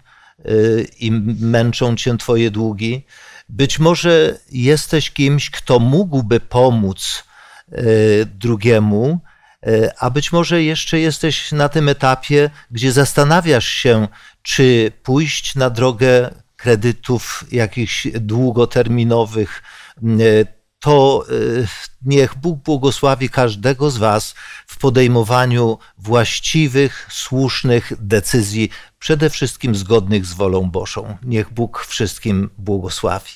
i 1.00 1.12
męczą 1.40 1.96
cię 1.96 2.18
twoje 2.18 2.50
długi. 2.50 3.04
Być 3.48 3.78
może 3.78 4.38
jesteś 4.52 5.10
kimś, 5.10 5.50
kto 5.50 5.78
mógłby 5.78 6.40
pomóc 6.40 7.24
y, 7.72 8.26
drugiemu, 8.34 9.20
y, 9.66 9.90
a 9.98 10.10
być 10.10 10.32
może 10.32 10.62
jeszcze 10.62 11.00
jesteś 11.00 11.52
na 11.52 11.68
tym 11.68 11.88
etapie, 11.88 12.50
gdzie 12.70 12.92
zastanawiasz 12.92 13.68
się, 13.68 14.08
czy 14.42 14.92
pójść 15.02 15.54
na 15.54 15.70
drogę 15.70 16.30
kredytów 16.56 17.44
jakichś 17.52 18.06
długoterminowych, 18.20 19.62
y, 20.02 20.57
to 20.80 21.24
y, 21.30 21.68
niech 22.02 22.34
Bóg 22.36 22.58
błogosławi 22.58 23.30
każdego 23.30 23.90
z 23.90 23.98
Was 23.98 24.34
w 24.66 24.78
podejmowaniu 24.78 25.78
właściwych, 25.98 27.08
słusznych 27.10 27.92
decyzji, 27.98 28.70
przede 28.98 29.30
wszystkim 29.30 29.74
zgodnych 29.74 30.26
z 30.26 30.32
wolą 30.32 30.70
Bożą. 30.70 31.16
Niech 31.22 31.50
Bóg 31.50 31.84
wszystkim 31.88 32.50
błogosławi. 32.58 33.32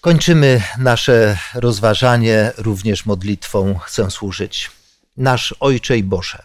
Kończymy 0.00 0.62
nasze 0.78 1.38
rozważanie 1.54 2.52
również 2.56 3.06
modlitwą. 3.06 3.78
Chcę 3.78 4.10
służyć. 4.10 4.70
Nasz 5.16 5.54
Ojcze 5.60 5.98
i 5.98 6.04
Boże, 6.04 6.42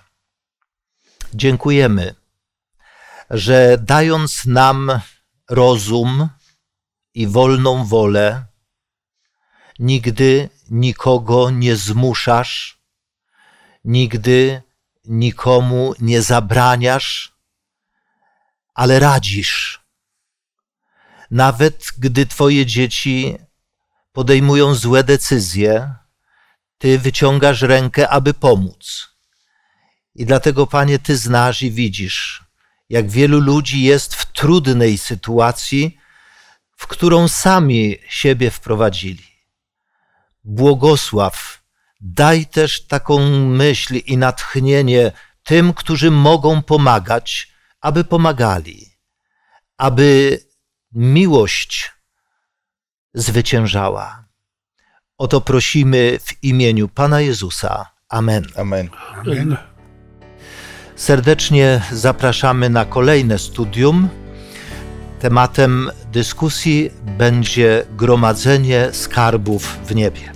dziękujemy, 1.34 2.16
że 3.30 3.78
dając 3.82 4.46
nam 4.46 5.00
rozum 5.50 6.30
i 7.14 7.28
wolną 7.28 7.86
wolę, 7.86 8.46
nigdy 9.80 10.50
nikogo 10.70 11.50
nie 11.50 11.76
zmuszasz, 11.76 12.82
nigdy 13.86 14.62
nikomu 15.06 15.94
nie 16.00 16.22
zabraniasz, 16.22 17.36
ale 18.74 19.00
radzisz. 19.00 19.86
Nawet 21.32 21.86
gdy 21.98 22.26
Twoje 22.26 22.66
dzieci 22.66 23.38
podejmują 24.12 24.76
złe 24.76 25.04
decyzje, 25.04 25.96
Ty 26.78 27.00
wyciągasz 27.00 27.62
rękę, 27.62 28.10
aby 28.10 28.34
pomóc. 28.34 29.10
I 30.16 30.26
dlatego, 30.26 30.68
Panie, 30.68 31.00
Ty 31.00 31.18
znasz 31.18 31.62
i 31.62 31.72
widzisz, 31.72 32.44
jak 32.90 33.10
wielu 33.10 33.40
ludzi 33.40 33.84
jest 33.84 34.16
w 34.16 34.32
trudnej 34.32 34.98
sytuacji, 34.98 35.98
w 36.78 36.88
którą 36.88 37.28
sami 37.28 37.98
siebie 38.10 38.52
wprowadzili. 38.52 39.35
Błogosław, 40.46 41.64
daj 42.02 42.46
też 42.46 42.88
taką 42.88 43.30
myśl 43.39 43.96
i 43.96 44.18
natchnienie 44.18 45.12
tym, 45.43 45.74
którzy 45.74 46.12
mogą 46.12 46.62
pomagać, 46.62 47.52
aby 47.82 48.04
pomagali, 48.04 48.91
aby 49.78 50.39
miłość 50.91 51.91
zwyciężała. 53.14 54.26
O 55.18 55.28
to 55.28 55.41
prosimy 55.41 56.20
w 56.26 56.43
imieniu 56.43 56.88
Pana 56.88 57.22
Jezusa. 57.22 57.86
Amen. 58.10 58.46
Amen. 58.56 58.89
Amen. 59.22 59.58
Serdecznie 60.96 61.82
zapraszamy 61.91 62.70
na 62.70 62.86
kolejne 62.86 63.39
studium. 63.39 64.10
Tematem 65.20 65.91
dyskusji 66.12 66.91
będzie 67.18 67.86
gromadzenie 67.91 68.89
skarbów 68.91 69.80
w 69.86 69.96
niebie. 69.96 70.35